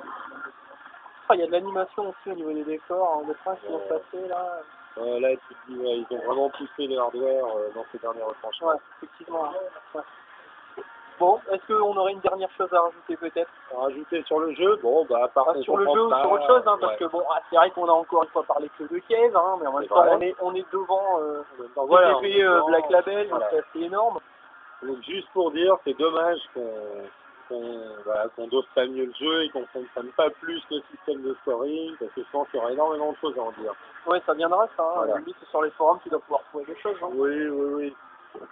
[1.35, 3.79] Il y a de l'animation aussi au niveau des décors, hein, des trains qui vont
[3.87, 4.59] passer là.
[4.97, 7.97] Euh, là, tu te dis, ouais, ils ont vraiment poussé le hardware euh, dans ces
[7.99, 8.67] derniers retranchements.
[8.69, 9.45] Ouais, effectivement.
[9.45, 9.53] hein.
[9.95, 10.01] Ouais.
[11.19, 13.49] Bon, est-ce qu'on aurait une dernière chose à rajouter peut-être?
[13.73, 16.63] Rajouter sur le jeu, bon, bah, Ah, Sur le jeu ou pas, sur autre chose,
[16.65, 16.97] hein, parce ouais.
[16.97, 19.57] que bon, ah, c'est vrai qu'on a encore une fois parlé que de Cave, hein,
[19.61, 21.43] mais en même temps on est, on est devant euh,
[21.75, 24.17] Donc, voilà, TTP, on est euh, Black Label, donc c'est assez énorme.
[24.81, 27.03] Donc juste pour dire, c'est dommage qu'on
[27.51, 31.33] qu'on voilà, dose pas mieux le jeu et qu'on comprenne pas plus le système de
[31.41, 33.73] scoring, parce que je pense qu'il y aura énormément de choses à en dire.
[34.07, 34.83] Ouais, ça viendra ça.
[34.83, 34.91] Hein.
[34.95, 35.17] Voilà.
[35.19, 36.97] Limite, sur les forums, tu dois pouvoir trouver des choses.
[37.03, 37.09] Hein.
[37.13, 37.95] Oui, oui, oui.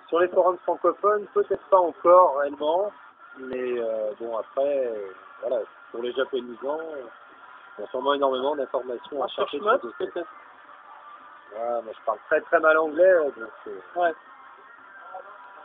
[0.09, 2.91] Sur les forums francophones, peut-être pas encore réellement,
[3.37, 5.07] mais euh, bon après, euh,
[5.41, 6.79] voilà, pour les japonisants,
[7.77, 9.59] il y a sûrement énormément d'informations à sur chercher.
[9.59, 10.27] Shmup, sur ce- peut-être.
[11.53, 14.13] Ouais, moi je parle très très mal anglais, donc euh, Ouais.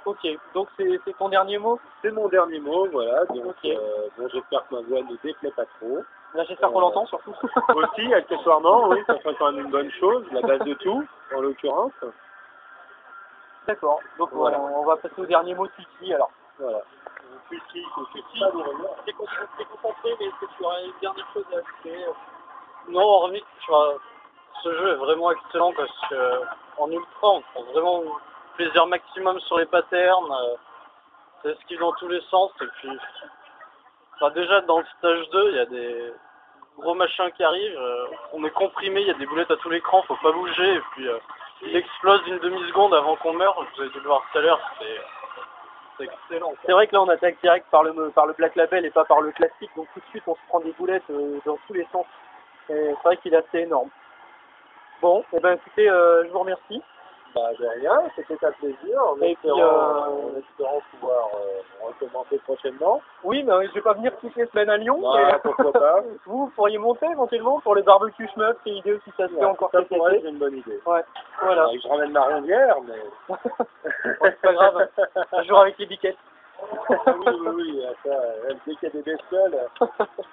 [0.06, 1.80] Ok, donc c'est ton dernier mot?
[2.02, 3.24] C'est mon dernier mot, voilà.
[3.26, 5.98] Donc euh, bon, j'espère que ma voix ne déplaît pas trop.
[6.34, 7.34] Là, j'espère qu'on Euh, l'entend surtout.
[7.74, 11.40] Aussi, accessoirement, oui, ça serait quand même une bonne chose, la base de tout, en
[11.40, 11.92] l'occurrence.
[13.66, 14.60] D'accord, donc Voilà.
[14.60, 16.30] on, on va passer au dernier mot de Titi alors.
[16.58, 16.80] Voilà.
[17.48, 17.82] Titi,
[18.12, 18.40] Titi,
[19.06, 22.04] t'es t'es concentré, mais est-ce que tu aurais une dernière chose à ajouter
[22.88, 23.94] Non, hormis tu vois,
[24.62, 26.40] ce jeu est vraiment excellent parce que
[26.78, 28.02] en ultra, on prend vraiment
[28.56, 30.32] plaisir maximum sur les patterns.
[30.32, 30.56] euh,
[31.42, 32.50] Ça esquive dans tous les sens.
[32.60, 32.90] Et puis,
[34.34, 36.12] déjà dans le stage 2, il y a des
[36.78, 37.78] gros machins qui arrivent.
[37.78, 40.74] euh, on est comprimé, il y a des boulettes à tout l'écran, faut pas bouger.
[40.74, 41.18] Et puis, euh,
[41.62, 43.54] il explose une demi-seconde avant qu'on meure.
[43.76, 44.60] Vous avez dû le voir tout à l'heure.
[44.78, 45.00] C'est
[45.96, 46.52] c'est excellent.
[46.66, 49.04] C'est vrai que là, on attaque direct par le, par le Black Label et pas
[49.04, 51.72] par le classique, donc tout de suite, on se prend des boulettes euh, dans tous
[51.72, 52.04] les sens.
[52.68, 53.90] Et C'est vrai qu'il est assez énorme.
[55.00, 56.82] Bon, eh ben écoutez, je vous remercie.
[57.34, 59.02] Bah, de rien, c'était un plaisir.
[59.02, 63.00] En Et puis, euh, en espérant pouvoir euh, recommencer prochainement.
[63.24, 65.00] Oui, mais euh, je vais pas venir toutes les semaines à Lyon.
[65.02, 66.02] Mais- pourquoi pas.
[66.26, 69.70] vous, pourriez monter éventuellement pour le barbecue schmuck, c'est idée si ça se fait encore
[69.72, 70.28] ça cet pourrait été.
[70.28, 70.80] une bonne idée.
[70.86, 71.04] Ouais,
[71.42, 71.66] voilà.
[71.82, 73.36] Je ramène ma rondière, mais.
[74.22, 74.88] C'est pas grave.
[75.32, 76.16] Un jour avec les biquettes.
[76.88, 78.10] oui, oui, oui, ça,
[78.48, 79.58] elle, dès qu'il y a des bestioles,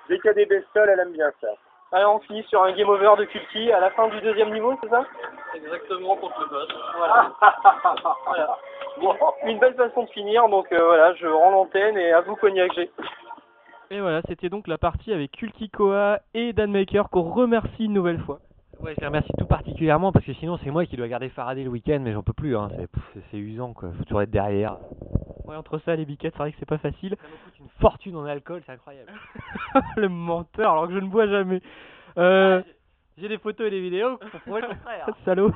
[0.07, 1.47] dès qu'il y a des bestioles, elle aime bien ça.
[1.93, 4.77] Alors on finit sur un game over de Kulki à la fin du deuxième niveau,
[4.81, 5.03] c'est ça
[5.53, 6.69] Exactement contre le boss.
[6.97, 7.31] Voilà.
[8.25, 8.57] Voilà.
[8.99, 9.15] Bon,
[9.45, 12.73] une belle façon de finir, donc euh, voilà, je rends l'antenne et à vous Cognac
[12.73, 12.91] G.
[13.89, 18.39] Et voilà, c'était donc la partie avec Kulkikoa et Danmaker qu'on remercie une nouvelle fois.
[18.83, 21.63] Ouais, je les remercie tout particulièrement parce que sinon c'est moi qui dois garder Faraday
[21.63, 22.57] le week-end, mais j'en peux plus.
[22.57, 22.69] Hein.
[23.29, 23.91] C'est, usant quoi.
[23.95, 24.77] Faut toujours être derrière.
[25.45, 27.15] Ouais, entre ça et les biquettes, c'est vrai que c'est pas facile.
[27.21, 29.11] Ça me coûte une fortune en alcool, c'est incroyable.
[29.97, 31.61] le menteur, alors que je ne bois jamais.
[32.17, 32.63] Euh,
[33.19, 35.09] J'ai des photos et des vidéos pour prouver le contraire.
[35.25, 35.51] Salaud.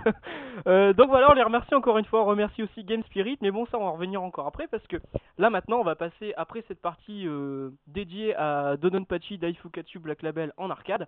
[0.67, 2.21] Euh, donc voilà, on les remercie encore une fois.
[2.21, 4.85] On remercie aussi Game Spirit, mais bon, ça, on va en revenir encore après parce
[4.87, 4.97] que
[5.37, 10.53] là maintenant, on va passer après cette partie euh, dédiée à Dodonpachi Daifukatsu Black Label
[10.57, 11.07] en arcade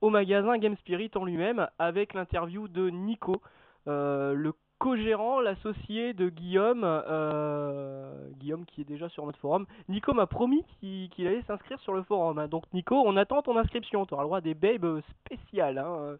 [0.00, 3.40] au magasin Game Spirit en lui-même avec l'interview de Nico,
[3.88, 9.66] euh, le co-gérant, l'associé de Guillaume, euh, Guillaume qui est déjà sur notre forum.
[9.88, 12.38] Nico m'a promis qu'il allait s'inscrire sur le forum.
[12.38, 12.48] hein.
[12.48, 14.04] Donc Nico, on attend ton inscription.
[14.04, 16.16] Tu auras le droit à des babes spéciales hein,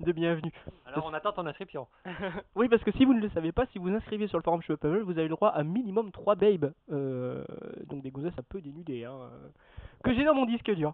[0.00, 0.52] de bienvenue.
[0.84, 1.86] Alors on attend ton inscription.
[2.54, 4.60] oui, parce que si vous ne le savez pas, si vous inscrivez sur le forum
[4.60, 6.72] Cheveux Pummel, vous avez le droit à minimum 3 babes.
[6.92, 7.42] Euh,
[7.86, 9.04] donc des gousses un peu dénudées.
[9.04, 9.16] Hein,
[10.04, 10.92] que j'ai dans mon disque dur.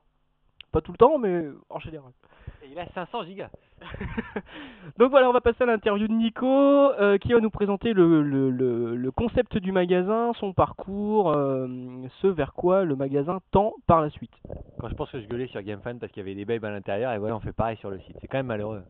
[0.73, 2.12] Pas tout le temps, mais en général.
[2.62, 3.51] Et il a 500 gigas.
[4.99, 8.23] Donc voilà, on va passer à l'interview de Nico euh, qui va nous présenter le,
[8.23, 11.66] le, le, le concept du magasin, son parcours, euh,
[12.20, 14.33] ce vers quoi le magasin tend par la suite.
[14.79, 16.70] Quand je pense que je gueulais sur GameFan parce qu'il y avait des babes à
[16.70, 18.16] l'intérieur, et voilà, on fait pareil sur le site.
[18.20, 18.83] C'est quand même malheureux.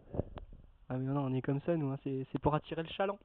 [0.88, 3.18] Ah mais non, on est comme ça nous, hein, c'est c'est pour attirer le chaland.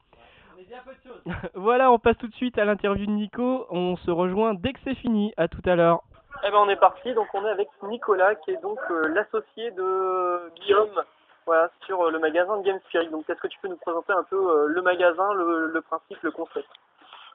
[1.54, 4.80] voilà, on passe tout de suite à l'interview de Nico, on se rejoint dès que
[4.84, 6.02] c'est fini, à tout à l'heure.
[6.44, 9.72] Eh ben on est parti, donc on est avec Nicolas qui est donc euh, l'associé
[9.72, 11.04] de Guillaume
[11.46, 13.10] voilà, sur euh, le magasin de Game Spirit.
[13.10, 16.22] Donc est-ce que tu peux nous présenter un peu euh, le magasin, le, le principe,
[16.22, 16.68] le concept?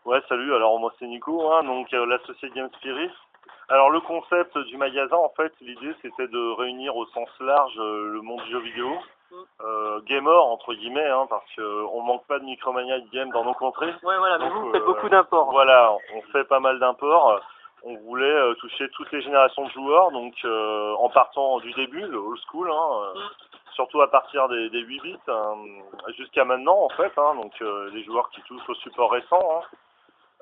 [0.04, 0.54] Ouais, salut.
[0.54, 3.10] Alors moi c'est Nico, hein, donc euh, l'associé Game Spirit.
[3.68, 8.12] Alors le concept du magasin, en fait, l'idée c'était de réunir au sens large euh,
[8.12, 8.98] le monde du jeu vidéo,
[9.62, 13.54] euh, gamer entre guillemets, hein, parce qu'on manque pas de Micromania de game dans nos
[13.54, 13.94] contrées.
[14.02, 15.50] Ouais voilà, mais Donc, vous, vous faites euh, beaucoup d'imports.
[15.50, 17.40] Voilà, on fait pas mal d'imports.
[17.84, 22.06] On voulait euh, toucher toutes les générations de joueurs, donc euh, en partant du début,
[22.06, 23.20] le old school, hein, euh,
[23.74, 25.54] surtout à partir des, des 8 bits, hein,
[26.16, 29.62] jusqu'à maintenant en fait, hein, donc euh, les joueurs qui touchent au support récent.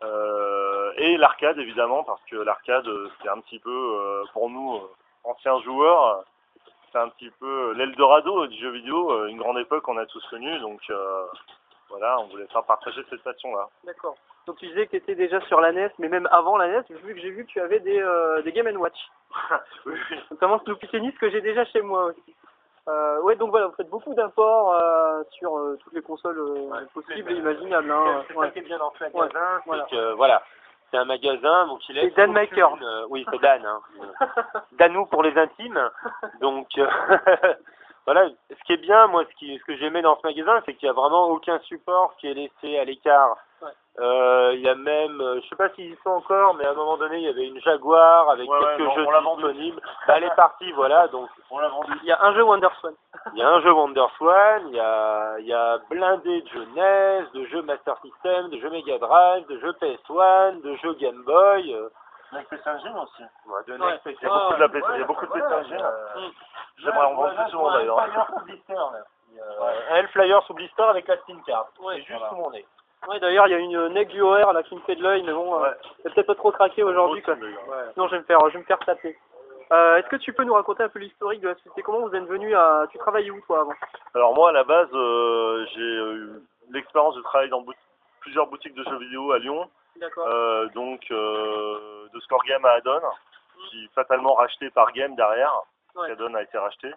[0.02, 0.92] hein.
[0.96, 2.86] Et l'arcade évidemment, parce que l'arcade
[3.22, 4.80] c'est un petit peu, pour nous,
[5.24, 6.24] anciens joueurs,
[6.92, 10.58] c'est un petit peu l'Eldorado du jeu vidéo, une grande époque qu'on a tous connue,
[10.60, 10.80] donc
[11.88, 13.68] voilà, on voulait faire partager cette passion-là.
[13.84, 14.16] D'accord.
[14.46, 16.82] Donc tu disais que tu étais déjà sur la NES, mais même avant la NES,
[17.04, 18.98] vu que j'ai vu que tu avais des, euh, des Game Watch.
[19.86, 19.94] Oui.
[20.30, 22.34] Notamment Snoopy Tennis que j'ai déjà chez moi aussi.
[22.88, 26.42] Euh, ouais, donc voilà, vous faites beaucoup d'imports euh, sur euh, toutes les consoles
[26.94, 27.90] possibles et imaginables.
[27.90, 28.24] Hein.
[28.26, 28.46] C'est Ouais.
[28.46, 29.84] ça qui est bien dans ce Ouais, magasin, voilà.
[29.84, 30.42] que voilà,
[30.90, 32.08] c'est un magasin donc il est.
[32.08, 32.76] C'est Dan Maker.
[33.10, 33.64] Oui, c'est Dan.
[33.64, 33.80] Hein.
[34.72, 35.90] Danou pour les intimes.
[36.40, 36.66] Donc
[38.12, 40.74] voilà, ce qui est bien, moi, ce, qui, ce que j'aimais dans ce magasin, c'est
[40.74, 43.36] qu'il n'y a vraiment aucun support qui est laissé à l'écart.
[43.62, 43.68] Ouais.
[44.00, 46.70] Euh, Il y a même, euh, je sais pas s'ils y sont encore, mais à
[46.70, 49.80] un moment donné, il y avait une Jaguar avec Ouais, quelques jeux on disponibles.
[50.08, 51.06] Bah, elle est partie, voilà.
[51.08, 51.92] Donc On l'a vendu.
[52.02, 52.94] Il y a un jeu WonderSwan.
[53.34, 56.66] il y a un jeu WonderSwan, il y a, il y a blindé de jeux
[56.74, 61.22] NES, de jeux Master System, de jeux Mega Drive, de jeux PS1, de jeux Game
[61.24, 61.74] Boy.
[61.74, 61.88] euh,
[62.32, 63.22] Avec aussi.
[63.46, 63.78] ouais, de Ouais.
[63.78, 65.78] NES, Il y a beaucoup de, la PC, il y a beaucoup de PC Engine.
[65.82, 66.28] euh,
[66.78, 67.98] J'aimerais en vendre plus souvent d'ailleurs.
[69.90, 71.68] Un Hellflyer sous blister avec la Steam Card.
[71.80, 72.28] Ouais, juste voilà.
[72.28, 72.66] sous mon nez.
[73.08, 75.22] Ouais, d'ailleurs, il y a une neck du OR là qui me fait de l'œil,
[75.22, 75.76] mais bon, euh, Ouais.
[76.02, 77.34] c'est peut-être pas trop craqué aujourd'hui quoi.
[77.96, 79.18] Non, je vais me faire, je vais me faire taper.
[79.72, 81.82] Euh, Est-ce que tu peux nous raconter un peu l'historique de la société?
[81.82, 82.86] Comment vous êtes venu à...
[82.90, 83.72] Tu travaillais où toi avant?
[84.14, 86.30] Alors moi à la base euh, j'ai eu
[86.70, 87.72] l'expérience de travailler dans bout-
[88.20, 89.66] plusieurs boutiques de jeux vidéo à Lyon, euh,
[90.74, 93.00] donc euh, de Score Game à Addon,
[93.70, 95.52] qui fatalement racheté par Game derrière,
[95.96, 96.10] Ouais.
[96.12, 96.92] Addon a été racheté.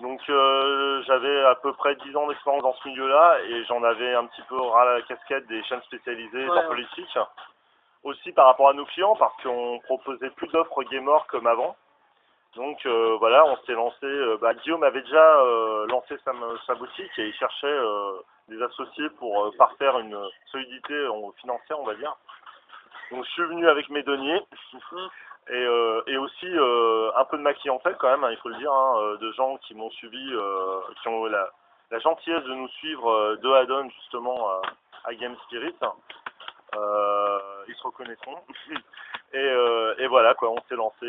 [0.00, 4.14] Donc euh, j'avais à peu près 10 ans d'expérience dans ce milieu-là et j'en avais
[4.14, 6.66] un petit peu ras la casquette des chaînes spécialisées Ouais, dans ouais.
[6.66, 7.18] politique.
[8.02, 11.76] Aussi par rapport à nos clients parce qu'on proposait plus d'offres gamer comme avant.
[12.56, 14.04] Donc euh, voilà, on s'est lancé.
[14.06, 16.32] euh, bah, Guillaume avait déjà euh, lancé sa,
[16.66, 18.12] sa boutique et il cherchait euh,
[18.48, 20.18] des associés pour euh, parfaire une
[20.50, 22.16] solidité euh, financière, on va dire.
[23.10, 24.42] Donc je suis venu avec mes deniers
[25.48, 28.56] et, euh, et aussi un peu de ma clientèle quand même, hein, il faut le
[28.56, 30.32] dire, hein, de gens qui m'ont suivi,
[31.00, 31.50] qui ont la,
[31.90, 34.50] la gentillesse de nous suivre de Adon justement
[35.04, 35.74] à Game Spirit.
[36.72, 38.42] Ils se reconnaîtront.
[39.32, 39.54] et,
[39.98, 41.06] et voilà quoi, on s'est lancé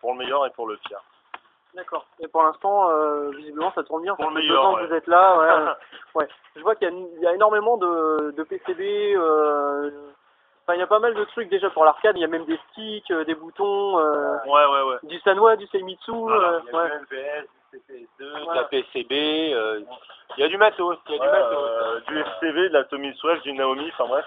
[0.00, 1.02] pour le meilleur et pour le pire.
[1.74, 2.04] D'accord.
[2.18, 4.14] Et pour l'instant, euh, visiblement, ça tourne bien.
[4.16, 5.38] Pour Ça le fait meilleur, deux ans que vous êtes là.
[5.38, 6.20] Ouais.
[6.22, 6.28] ouais.
[6.56, 9.14] Je vois qu'il y, a il y a énormément de, de PCB.
[9.16, 9.90] euh,
[10.66, 12.16] Enfin, il y a pas mal de trucs déjà pour l'arcade.
[12.16, 14.96] Il y a même des sticks, euh, des boutons, euh, ouais ouais ouais.
[15.04, 16.12] du Sanwa, du Seimitsu.
[16.12, 16.90] Voilà, euh, Il y a ouais.
[16.90, 19.80] du MPS, du CPS2, de la PCB, euh,
[20.36, 21.58] il y a du matos, il y a du matos.
[21.58, 24.26] euh, du FCV, de la Tommy Swell, du Naomi, enfin bref.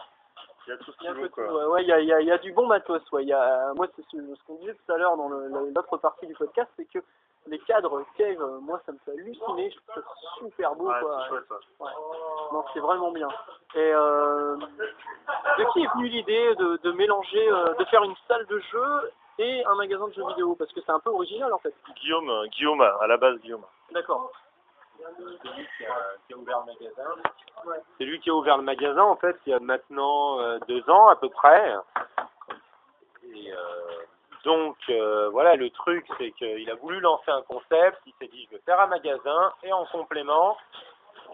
[0.67, 1.45] Il y a tout ce Il y a qu'il quoi.
[1.47, 3.01] tout, ouais, ouais, il y a, il y a- il y a du bon matos.
[3.11, 3.23] Ouais.
[3.23, 6.25] Il y a, moi, c'est ce, ce qu'on disait tout à l'heure dans l'autre partie
[6.27, 6.99] du podcast, c'est que
[7.47, 9.69] les cadres cave, euh, moi, ça me fait halluciner.
[9.71, 10.87] Je trouve ça super beau.
[10.87, 11.19] Ouais, quoi.
[11.23, 11.55] c'est chouette ça.
[11.83, 11.91] Ouais.
[12.51, 13.27] Non, c'est vraiment bien.
[13.75, 18.45] Et euh, de qui est venue l'idée de, de mélanger, euh, de faire une salle
[18.47, 20.55] de jeu et un magasin de jeux vidéo?
[20.55, 21.73] Parce que c'est un peu original en fait.
[22.01, 23.65] Guillaume, euh, Guillaume, à la base Guillaume.
[23.91, 24.31] D'accord.
[24.97, 25.95] C'est lui qui a,
[26.27, 27.79] qui a ouvert le magasin.
[27.97, 31.07] C'est lui qui a ouvert le magasin en fait il y a maintenant deux ans
[31.09, 31.75] à peu près.
[33.33, 33.57] Et euh,
[34.43, 38.47] donc euh, voilà le truc c'est qu'il a voulu lancer un concept, il s'est dit
[38.49, 40.57] je vais faire un magasin et en complément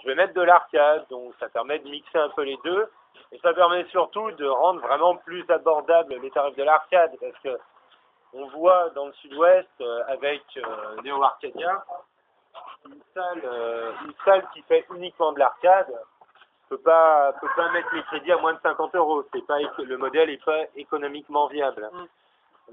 [0.01, 2.89] je vais mettre de l'arcade donc ça permet de mixer un peu les deux
[3.31, 7.57] et ça permet surtout de rendre vraiment plus abordable les tarifs de l'arcade parce que
[8.33, 11.83] on voit dans le sud-ouest euh, avec euh, Neo Arcadia
[12.85, 15.91] une salle, euh, une salle qui fait uniquement de l'arcade
[16.69, 19.25] peut pas peut pas mettre les crédits à moins de 50 euros.
[19.33, 21.89] Le modèle est pas économiquement viable.
[21.91, 22.05] Mm.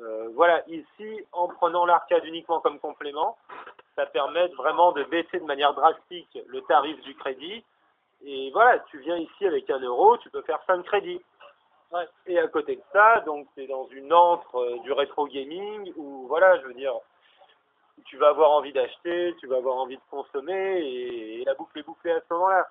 [0.01, 3.36] Euh, voilà, ici en prenant l'arcade uniquement comme complément,
[3.94, 7.64] ça permet vraiment de baisser de manière drastique le tarif du crédit.
[8.24, 11.20] Et voilà, tu viens ici avec un euro, tu peux faire 5 crédits.
[11.92, 12.07] Ouais.
[12.26, 16.26] Et à côté de ça, donc c'est dans une entre euh, du rétro gaming où
[16.26, 16.94] voilà, je veux dire,
[18.05, 21.78] tu vas avoir envie d'acheter, tu vas avoir envie de consommer et, et la boucle
[21.78, 22.68] est bouclée à ce moment-là.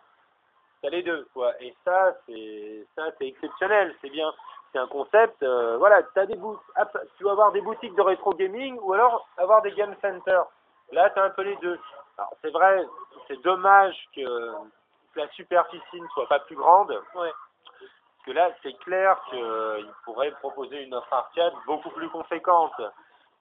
[0.82, 1.54] T'as les deux, quoi.
[1.62, 4.32] Et ça, c'est ça, c'est exceptionnel, c'est bien.
[4.76, 6.38] C'est un concept, euh, voilà, t'as des
[6.76, 6.86] ah,
[7.18, 10.44] tu vas avoir des boutiques de rétro gaming ou alors avoir des game centers.
[10.92, 11.80] Là, t'as un peu les deux.
[12.18, 12.86] Alors c'est vrai,
[13.30, 16.92] c'est dommage que, que la superficie ne soit pas plus grande.
[16.92, 17.32] Ouais.
[17.80, 22.82] Parce que là, c'est clair qu'il pourrait proposer une offre arcade beaucoup plus conséquente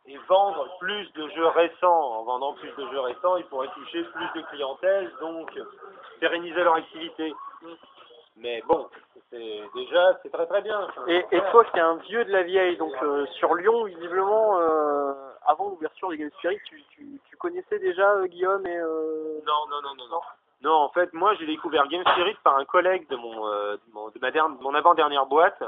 [0.07, 2.13] et vendre plus de jeux récents.
[2.21, 5.51] En vendant plus de jeux récents, ils pourraient toucher plus de clientèle, donc
[6.21, 7.35] pérenniser leur activité.
[8.37, 8.89] Mais bon,
[9.31, 10.89] c'est déjà, c'est très très bien.
[11.07, 14.59] Et, et toi qui es un vieux de la vieille, donc euh, sur Lyon, visiblement,
[14.59, 15.13] euh,
[15.47, 18.77] avant l'ouverture des Game Spirit, tu, tu, tu connaissais déjà euh, Guillaume et...
[18.79, 20.21] Non, non, non, non, non.
[20.63, 24.09] Non, en fait, moi, j'ai découvert Game Spirit par un collègue de mon, de mon,
[24.09, 25.63] de ma dernière- mon avant-dernière boîte,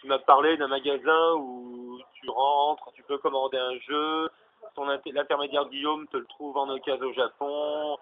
[0.00, 4.28] qui m'a parlé d'un magasin où tu rentres, tu peux commander un jeu,
[4.74, 7.96] ton l'intermédiaire Guillaume te le trouve en occasion au Japon.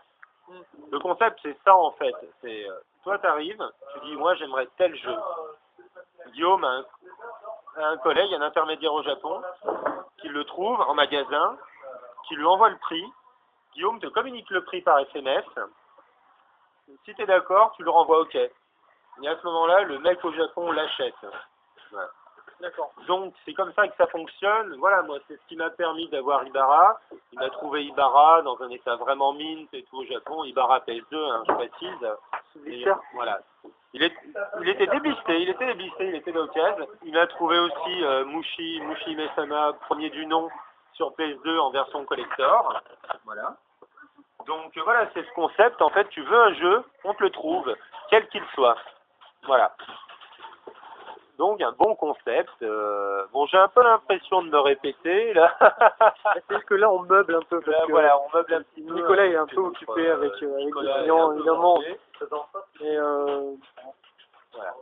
[0.90, 2.14] Le concept, c'est ça, en fait.
[2.40, 2.66] C'est,
[3.02, 5.16] toi, t'arrives, tu dis, moi, j'aimerais tel jeu.
[6.32, 6.82] Guillaume a
[7.76, 9.42] un, collègue, un intermédiaire au Japon,
[10.18, 11.58] qui le trouve en magasin,
[12.28, 13.04] qui lui envoie le prix.
[13.74, 15.44] Guillaume te communique le prix par SMS.
[17.04, 18.52] Si tu es d'accord, tu le renvoies quai.
[19.22, 21.14] Et à ce moment-là, le mec au Japon l'achète.
[22.62, 22.92] D'accord.
[23.08, 24.76] Donc c'est comme ça que ça fonctionne.
[24.78, 27.00] Voilà, moi c'est ce qui m'a permis d'avoir Ibarra.
[27.32, 30.44] Il m'a trouvé Ibarra dans un état vraiment mint et tout au Japon.
[30.44, 32.06] Ibarra PS2, hein, je précise.
[32.66, 32.84] Et,
[33.14, 33.40] voilà.
[33.94, 34.14] Il, est,
[34.60, 36.86] il était déblisté, il était déblisté, il était d'occasion.
[37.02, 40.48] Il m'a trouvé aussi euh, Mushi, Mushi Mesama, premier du nom,
[40.92, 42.80] sur PS2 en version collector.
[43.24, 43.56] Voilà.
[44.46, 45.82] Donc euh, voilà, c'est ce concept.
[45.82, 47.74] En fait, tu veux un jeu, on te le trouve,
[48.08, 48.78] quel qu'il soit.
[49.46, 49.74] Voilà.
[51.38, 52.50] Donc un bon concept.
[52.62, 55.56] euh, bon, j'ai un peu l'impression de me répéter là.
[56.34, 58.82] C'est que là, on meuble un peu parce Là, que voilà, on meuble un petit
[58.82, 58.94] peu.
[58.94, 61.78] Nicolas est un peu Notre, occupé euh, avec, euh, avec Nicolas les clients, peu évidemment.
[62.82, 63.54] euh,
[64.54, 64.72] Voilà.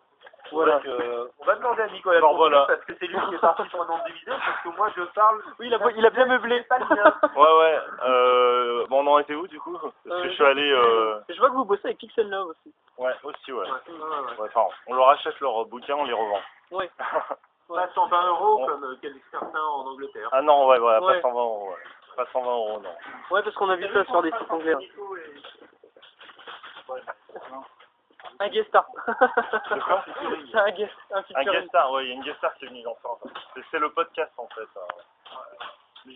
[0.52, 0.74] Voilà.
[0.76, 2.64] Donc, euh, on va demander à Nicolas Alors, voilà.
[2.66, 5.40] parce que c'est lui qui est parti pour un vidéos parce que moi je parle.
[5.58, 6.62] Oui, il a, il a bien meublé.
[6.62, 6.78] Pas.
[7.36, 7.78] Ouais, ouais.
[8.04, 9.76] Euh, bon, on en était où du coup?
[9.78, 10.70] Parce que Euh, je suis allé.
[10.72, 11.20] Euh...
[11.28, 12.74] Je vois que vous bossez avec Pixel Love aussi.
[12.98, 13.60] Ouais, aussi, ouais.
[13.60, 14.38] Ouais, ouais, ouais.
[14.40, 16.40] Ouais, Enfin, on leur achète leurs bouquins, on les revend.
[16.72, 16.90] Ouais.
[17.68, 18.66] Pas 120 euros Bon.
[18.66, 20.28] comme euh, quelques certains en Angleterre.
[20.32, 21.14] Ah non, ouais, voilà, Ouais.
[21.20, 21.68] pas 120 euros.
[21.70, 21.76] Ouais.
[22.16, 22.90] Pas 120 euros, non.
[23.30, 24.74] Ouais, parce qu'on a vu ça sur des sites anglais.
[28.40, 28.86] Un guest star.
[29.06, 29.14] De
[30.50, 31.50] C'est un guest, un Un featuring.
[31.50, 33.08] guest star, ouais, il y a une guest star qui est venue dans ça.
[33.54, 34.68] C'est- C'est le podcast en fait.
[34.76, 36.10] euh.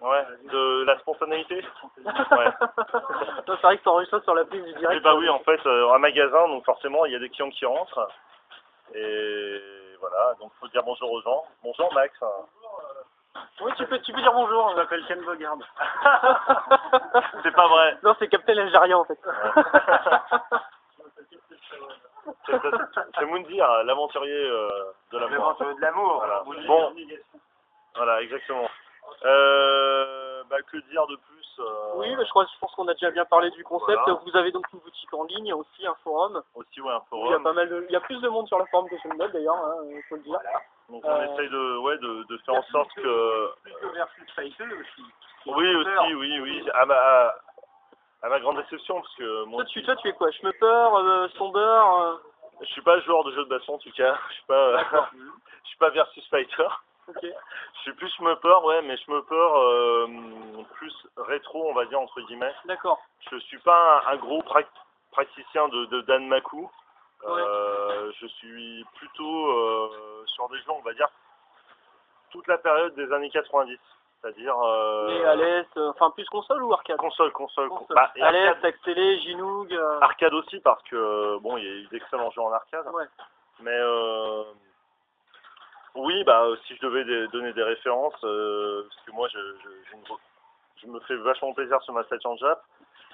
[0.00, 1.56] Ouais, de la spontanéité
[2.04, 2.50] Ouais.
[3.46, 5.02] C'est vrai que enregistré sur la piste du Et direct.
[5.02, 7.64] bah oui, en fait, euh, un magasin, donc forcément, il y a des clients qui
[7.66, 8.08] rentrent.
[8.94, 9.60] Et
[10.00, 11.44] voilà, donc faut dire bonjour aux gens.
[11.62, 12.18] Bonjour Max.
[13.60, 15.56] Oui, tu peux, tu peux dire bonjour, je m'appelle Ken Bogard.
[17.42, 17.98] C'est pas vrai.
[18.02, 19.18] non, c'est Captain Algérien en fait.
[22.46, 22.58] C'est
[23.18, 24.68] c'est Moundir, l'aventurier euh,
[25.12, 25.36] de l'amour.
[25.36, 26.16] L'aventurier de l'amour.
[26.16, 26.42] Voilà.
[26.66, 26.94] Bon,
[27.96, 28.68] voilà, exactement.
[29.24, 32.94] Euh, bah, que dire de plus euh, oui, mais je crois, je pense qu'on a
[32.94, 34.00] déjà bien parlé du concept.
[34.04, 34.20] Voilà.
[34.24, 36.42] Vous avez donc une boutique en ligne, aussi un forum.
[36.54, 37.42] Aussi, ouais, un Il y a forum.
[37.44, 39.16] pas mal de, il y a plus de monde sur le forum que sur le
[39.16, 40.38] net d'ailleurs, hein, il faut le dire.
[40.88, 43.50] Donc on Euh, essaye de, ouais, de, de faire en sorte que...
[43.94, 45.04] versus aussi.
[45.46, 46.70] Oui, aussi, oui, oui.
[46.74, 46.94] À ma,
[48.22, 51.28] à, ma grande déception, parce que moi, Toi, tu, toi, tu es quoi Schmupper, euh,
[51.30, 52.16] Stomber euh,
[52.60, 54.16] je suis pas joueur de jeu de baston en tout cas.
[54.28, 55.08] Je suis pas, D'accord.
[55.64, 56.68] je suis pas versus fighter.
[57.08, 57.22] Ok.
[57.22, 60.06] Je suis plus schmupper, ouais, mais schmupper euh,
[60.74, 62.54] plus rétro, on va dire entre guillemets.
[62.64, 62.98] D'accord.
[63.30, 64.42] Je suis pas un, un gros
[65.10, 66.70] praticien de, de Dan Maku.
[67.26, 71.08] Euh, Je suis plutôt euh, sur des jeux, on va dire,
[72.30, 73.78] toute la période des années 90.
[74.20, 76.96] C'est-à-dire euh, Mais à l'Est, euh, enfin plus console ou arcade?
[76.96, 77.94] Console, console, con- Console.
[77.96, 79.72] bah, et à arcade, l'Est, Axelé, Ginoog.
[79.72, 82.86] euh, arcade aussi parce que bon, il y a eu d'excellents jeux en arcade.
[82.94, 83.04] Ouais.
[83.60, 84.44] Mais euh,
[85.94, 89.96] oui, bah si je devais des- donner des références, parce que moi je, je, je
[89.96, 90.02] me,
[90.82, 92.62] je me fais vachement plaisir sur ma station Jap.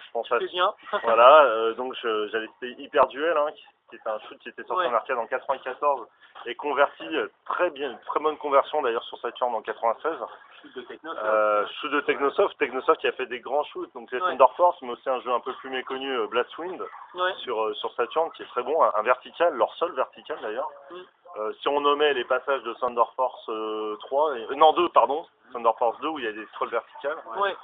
[0.06, 0.72] Je pense à bien.
[1.02, 4.82] voilà, donc j'allais citer Hyper Duel, hein, qui, qui était un shoot qui était sorti
[4.86, 4.88] Ouais.
[4.90, 6.06] en arcade en 94
[6.46, 10.16] et converti euh, très bien, très bonne conversion d'ailleurs sur Saturn en 96.
[10.62, 11.12] Shoot de techno.
[11.12, 14.30] Euh, shoot de Technosoft, Technosoft qui a fait des grands shoots, donc c'est Ouais.
[14.30, 16.80] Thunder Force, mais aussi un jeu un peu plus méconnu, euh, Blastwind
[17.14, 17.34] Ouais.
[17.44, 20.68] sur, euh, sur Saturn qui est très bon, un, un vertical, leur seul vertical d'ailleurs.
[20.90, 20.94] Mm.
[21.38, 25.24] Euh, si on nommait les passages de Thunder Force euh, 3, et- non 2 pardon,
[25.52, 27.54] Thunder Force 2 où il y a des scrolls verticales, Ouais.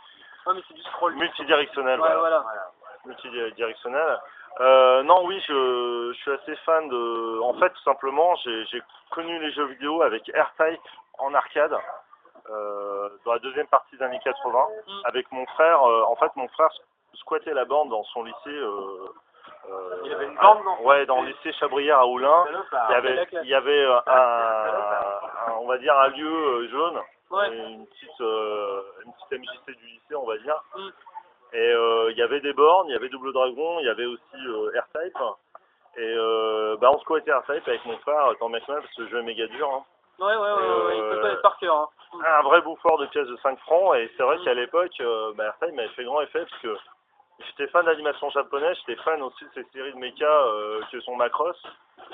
[0.55, 1.15] Mais c'est du scroll.
[1.17, 2.45] multidirectionnel, voilà.
[3.05, 4.19] multidirectionnel.
[4.61, 7.41] Euh, non, oui, je, je suis assez fan de.
[7.43, 10.81] En fait, tout simplement, j'ai connu les jeux vidéo avec R-Type
[11.19, 11.77] en arcade
[12.51, 15.01] euh, dans la deuxième partie des années 80 Mm.
[15.05, 15.83] avec mon frère.
[15.87, 16.71] euh, en fait, mon frère
[17.15, 18.39] squattait la bande dans son lycée.
[18.49, 19.09] euh,
[20.05, 22.47] Il y avait une bande son Ouais, dans le lycée Chabrière à Oulin.
[22.73, 23.43] Il y avait, classe.
[23.45, 27.01] il y avait un, un- on va dire un lieu jaune,
[27.31, 27.49] Ouais.
[27.49, 30.63] une petite, une petite MJC du lycée, on va dire.
[30.77, 30.89] Mm.
[31.53, 34.07] Et euh, il y avait des bornes, il y avait Double Dragon, il y avait
[34.07, 35.19] aussi euh, R-Type.
[35.99, 39.19] Et euh, bah, on squattait R-Type avec mon frère, tant mal, parce que le jeu
[39.21, 39.69] est méga dur.
[39.73, 39.85] hein.
[40.19, 40.53] Ouais, ouais,
[40.87, 41.75] ouais, il peut pas être par cœur.
[41.77, 41.89] Hein.
[42.25, 43.95] Un vrai bouffeur de pièces de 5 francs.
[43.97, 44.45] Et c'est vrai Mm.
[44.45, 46.77] qu'à l'époque, euh, bah, R-Type m'avait fait grand effet, parce que
[47.47, 51.17] j'étais fan d'animation japonaise, j'étais fan aussi de ces séries de mecha euh, que sont
[51.17, 51.57] Macross.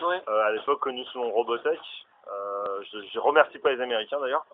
[0.02, 0.20] Ouais.
[0.28, 1.80] À l'époque connu sous Robotech.
[2.92, 4.44] Je, je remercie pas les Américains d'ailleurs.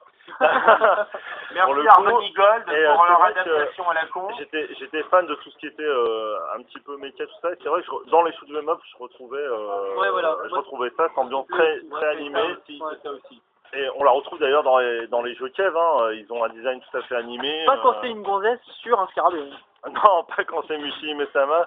[1.54, 4.28] Merci Harmony Gold et, pour euh, leur adaptation à la con.
[4.38, 7.52] J'étais j'étais fan de tout ce qui était euh, un petit peu méca tout ça.
[7.52, 10.36] Et c'est vrai que je- dans les shoot 'em up, je retrouvais euh, Ouais, voilà.
[10.44, 12.38] je Moi, retrouvais ça, cette ambiance très animée.
[12.40, 13.42] ça aussi, Ouais, ça aussi.
[13.74, 15.76] Et on la retrouve d'ailleurs dans les dans les jeux Kev.
[15.76, 16.12] Hein.
[16.12, 17.64] Ils ont un design tout à fait animé.
[17.66, 19.44] Pas quand euh, c'est une gonzesse sur un scarabée.
[19.86, 21.66] Non, pas quand c'est Mushi Mesama,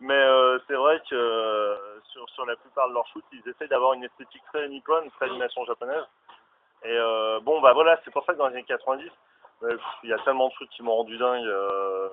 [0.00, 1.76] mais euh, c'est vrai que euh,
[2.10, 5.26] sur, sur la plupart de leurs shoots, ils essaient d'avoir une esthétique très nippone, très
[5.26, 6.04] animation japonaise.
[6.84, 9.08] Et euh, bon, bah voilà, c'est pour ça que dans les années 90,
[9.62, 11.46] euh, pff, il y a tellement de shoots qui m'ont rendu dingue.
[11.46, 12.08] euh,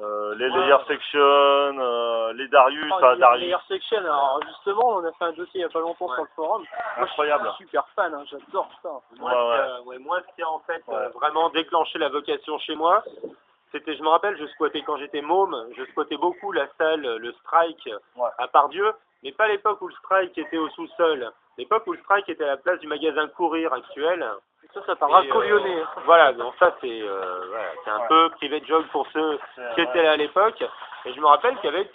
[0.00, 0.58] euh, les Ouais.
[0.60, 5.10] Layer Section, euh, les Darius, enfin, les- Darius, les Air Section, alors justement, on a
[5.12, 6.62] fait un dossier il y a pas longtemps sur le forum.
[6.96, 7.48] Moi, incroyable.
[7.50, 8.90] je suis super fan, hein, j'adore ça.
[9.18, 9.58] Moi, Ouais, ce qui ouais.
[9.76, 13.02] a- ouais, moi, ce qui a en fait euh, vraiment déclenché la vocation chez moi,
[13.72, 17.32] c'était, je me rappelle, je squattais quand j'étais môme, je squattais beaucoup la salle, le
[17.32, 18.28] Strike Ouais.
[18.38, 18.92] à Pardieu,
[19.22, 21.30] mais pas l'époque où le Strike était au sous-sol.
[21.56, 24.24] L'époque où le Strike était à la place du magasin Courir actuel.
[24.74, 28.08] Ça, ça part Et, euh, voilà, donc ça c'est euh, voilà, c'est un Ouais.
[28.08, 29.38] peu privé de joke pour ceux
[29.74, 30.62] qui étaient là à l'époque.
[31.04, 31.90] Et je me rappelle qu'il y avait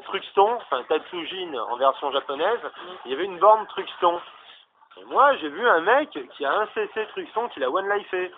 [0.00, 2.58] Truxton, enfin Tatsujin en version japonaise,
[3.04, 4.20] il y avait une borne Truxton.
[4.98, 8.32] Et moi, j'ai vu un mec qui a un CC Truxton qui l'a one lifé.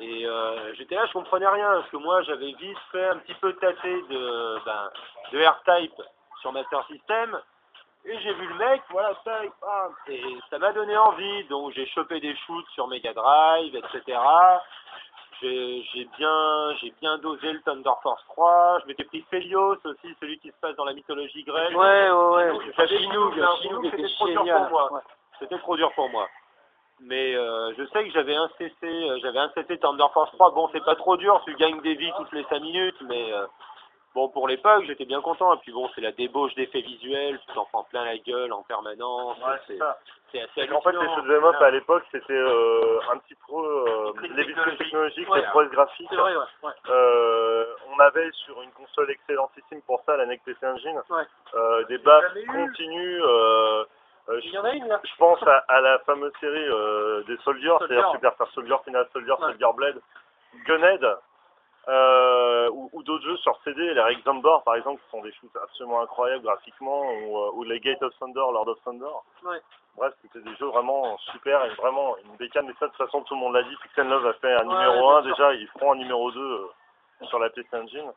[0.00, 3.34] Et euh, j'étais là, je comprenais rien, parce que moi j'avais vite fait un petit
[3.34, 4.90] peu tâter de, ben,
[5.32, 6.02] de R-Type
[6.40, 7.38] sur Master System.
[8.10, 11.84] Et j'ai vu le mec, voilà, tac, bam, et ça m'a donné envie, donc j'ai
[11.88, 14.18] chopé des shoots sur Mega Drive, etc.
[15.42, 20.38] J'ai bien, j'ai bien dosé le Thunder Force 3, je m'étais pris Felios aussi, celui
[20.38, 21.76] qui se passe dans la mythologie grecque.
[21.76, 22.72] Ouais, ouais, ouais.
[22.78, 24.92] J'avais c'était était trop dur pour moi.
[24.94, 25.00] Ouais.
[25.38, 26.26] C'était trop dur pour moi.
[27.00, 30.52] Mais euh, je sais que j'avais un CC, euh, j'avais un CC Thunder Force 3.
[30.52, 33.46] Bon, c'est pas trop dur, tu gagnes des vies toutes les 5 minutes, mais euh,
[34.14, 35.54] bon, pour l'époque, j'étais bien content.
[35.54, 38.62] Et puis bon, c'est la débauche d'effets visuels, tu t'en prends plein la gueule en
[38.62, 39.36] permanence.
[39.38, 39.98] Ouais, c'est ça.
[40.32, 43.54] c'est assez en fait, les shoot 'em up à l'époque, c'était euh, un petit peu
[43.56, 44.44] euh, Les
[44.76, 45.40] technologiques, Ouais.
[45.40, 46.12] les prouesses graphiques.
[46.12, 46.70] Vrai, ouais.
[46.88, 51.00] Euh, on avait sur une console excellentissime pour ça, la NEC PC Engine,
[51.88, 52.46] des eu.
[52.46, 53.22] continues,
[54.30, 56.66] Il je, y en a une là je pense à, à la fameuse série
[57.26, 57.86] des Soldiers, Soldier.
[57.88, 59.34] c'est-à-dire Super Soldier, Final Soldier.
[59.40, 60.00] Soldier Blade,
[60.66, 61.16] Gunhead,
[61.88, 65.56] euh, ou, ou d'autres jeux sur CD, les Exambor par exemple, qui sont des shoots
[65.62, 69.06] absolument incroyables graphiquement, ou, euh, ou les Gate of Thunder, Lord of Thunder.
[69.44, 69.60] Ouais.
[69.96, 73.22] Bref, c'était des jeux vraiment super et vraiment une bécane, mais ça de toute façon
[73.22, 75.36] tout le monde l'a dit, Pixel Love a fait un Ouais, numéro 1 bien sûr.
[75.48, 76.66] déjà, ils feront un numéro 2 euh,
[77.26, 78.12] sur la PC Engine.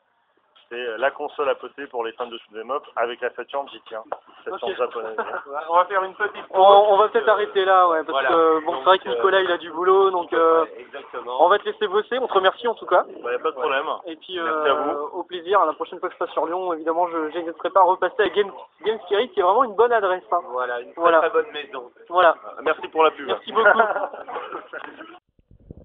[0.74, 3.82] C'est la console à posséder pour les fans de shoot'em up avec la Saturn, j'y
[3.90, 4.04] tiens.
[4.46, 4.78] Saturn Ok.
[4.78, 5.18] japonaise.
[5.70, 8.30] On va faire une petite on, on va peut-être arrêter là, ouais, parce Voilà.
[8.30, 11.44] que bon, c'est vrai que euh, Nicolas il a du boulot, donc euh, Exactement.
[11.44, 12.18] on va te laisser bosser.
[12.20, 13.04] On te remercie en tout cas.
[13.22, 13.86] Bah, y a pas de problème.
[14.06, 15.20] Et puis Merci à euh, vous.
[15.20, 17.84] au plaisir, la prochaine fois que je passe sur Lyon, évidemment, je n'hésiterai pas à
[17.84, 18.52] repasser à Game,
[18.86, 20.24] Game Spirit, qui est vraiment une bonne adresse.
[20.32, 20.40] hein.
[20.52, 21.20] Voilà, une très, Voilà.
[21.20, 21.92] très bonne maison.
[22.08, 22.36] Voilà.
[22.62, 23.28] Merci pour la pub.
[23.28, 23.78] Merci beaucoup.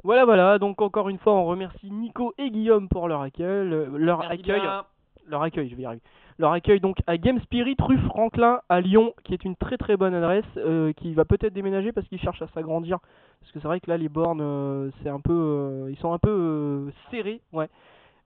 [0.07, 0.59] Voilà, voilà.
[0.59, 4.34] Donc encore une fois, on remercie Nico et Guillaume pour leur accueil, le- leur Merci
[4.40, 4.84] accueil, bien.
[5.28, 6.02] leur accueil, je vais y arriver.
[6.38, 9.96] Leur accueil donc à Game Spirit rue Franklin à Lyon, qui est une très très
[9.96, 12.98] bonne adresse, euh, qui va peut-être déménager parce qu'ils cherchent à s'agrandir.
[13.40, 16.12] Parce que c'est vrai que là les bornes, euh, c'est un peu, euh, ils sont
[16.12, 17.68] un peu euh, serrés, ouais.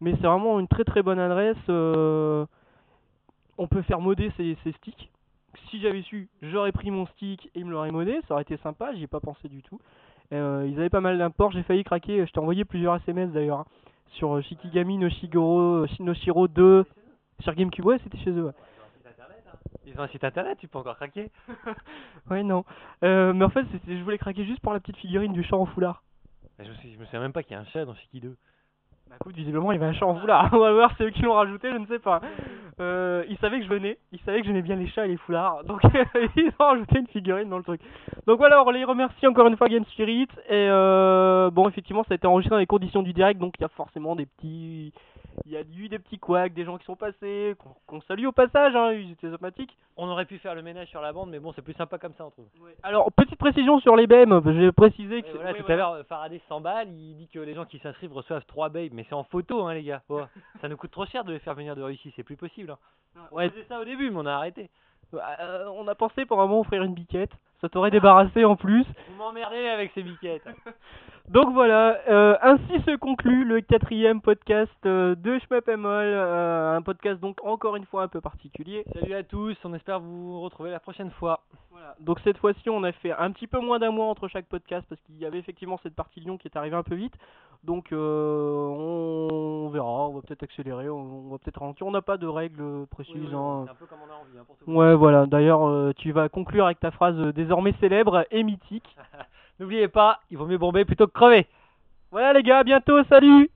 [0.00, 1.56] Mais c'est vraiment une très très bonne adresse.
[1.68, 2.44] euh,
[3.58, 5.10] on peut faire modder ces, ces sticks.
[5.68, 8.56] Si j'avais su, j'aurais pris mon stick et ils me l'auraient modé, ça aurait été
[8.58, 9.78] sympa, j'y ai pas pensé du tout.
[10.32, 13.60] Euh, ils avaient pas mal d'imports, j'ai failli craquer, je t'ai envoyé plusieurs SMS d'ailleurs,
[13.60, 13.66] hein,
[14.12, 16.84] sur euh, Shikigami no Shigoro, euh, no Shiro 2,
[17.40, 18.52] sur GameCube, ouais c'était chez eux, ouais.
[19.86, 21.30] Ils ont un site internet, tu peux encore craquer.
[22.30, 22.64] Ouais non,
[23.02, 25.66] Euh, mais en fait je voulais craquer juste pour la petite figurine du chat en
[25.66, 26.02] foulard.
[26.58, 27.94] Mais Je me, suis, je me souviens même pas qu'il y a un chat dans
[27.94, 28.36] Shiki 2.
[29.10, 31.10] Bah écoute, visiblement il y avait un chat en foulard, on va voir c'est eux
[31.10, 32.20] qui l'ont rajouté, je ne sais pas.
[32.78, 35.16] Euh, ils savaient que je venais, ils savaient que j'aimais bien les chats et les
[35.16, 35.80] foulards, donc
[36.36, 37.80] ils ont rajouté une figurine dans le truc.
[38.28, 42.12] Donc voilà, on les remercie encore une fois Game Spirit, et euh, bon effectivement ça
[42.12, 44.92] a été enregistré dans les conditions du direct, donc il y a forcément des petits...
[45.46, 47.54] Il y a eu des petits couacs, des gens qui sont passés,
[47.86, 49.76] qu'on salue au passage, hein, ils étaient sympathiques.
[49.96, 52.12] On aurait pu faire le ménage sur la bande, mais bon, c'est plus sympa comme
[52.14, 52.46] ça, on trouve.
[52.82, 55.32] Alors, petite précision sur les BEM, j'ai précisé Ouais, que...
[55.36, 55.74] voilà, tout voilà.
[55.74, 58.92] à l'heure, euh, Faraday s'emballe, il dit que les gens qui s'inscrivent reçoivent 3 babes,
[58.92, 60.02] mais c'est en photo, hein, les gars.
[60.08, 60.22] Oh,
[60.60, 62.70] ça nous coûte trop cher de les faire venir de Russie, c'est plus possible.
[63.16, 63.20] Hein.
[63.32, 63.48] On Ouais.
[63.50, 64.70] faisait ça au début, mais on a arrêté.
[65.12, 68.84] Euh, on a pensé pour un moment offrir une biquette, ça t'aurait débarrassé en plus.
[69.08, 70.44] Vous m'emmerdez avec ces biquettes.
[71.30, 77.20] Donc voilà, euh, ainsi se conclut le quatrième podcast euh, de Schmeppemol, euh, un podcast
[77.20, 78.84] donc encore une fois un peu particulier.
[78.94, 81.42] Salut à tous, on espère vous retrouver la prochaine fois.
[81.70, 81.94] Voilà.
[82.00, 84.84] Donc cette fois-ci on a fait un petit peu moins d'un mois entre chaque podcast
[84.88, 87.14] parce qu'il y avait effectivement cette partie Lyon qui est arrivée un peu vite.
[87.62, 91.86] Donc euh, on verra, on va peut-être accélérer, on, on va peut-être ralentir.
[91.86, 93.32] On n'a pas de règles précises.
[93.32, 93.66] hein.
[93.66, 94.68] C'est un peu comme on a envie, hein, pour tout.
[94.68, 98.96] Ouais voilà, d'ailleurs tu vas conclure avec ta phrase désormais célèbre et mythique.
[99.60, 101.46] N'oubliez pas, il vaut mieux bomber plutôt que crever.
[102.10, 103.50] Voilà les gars, à bientôt, salut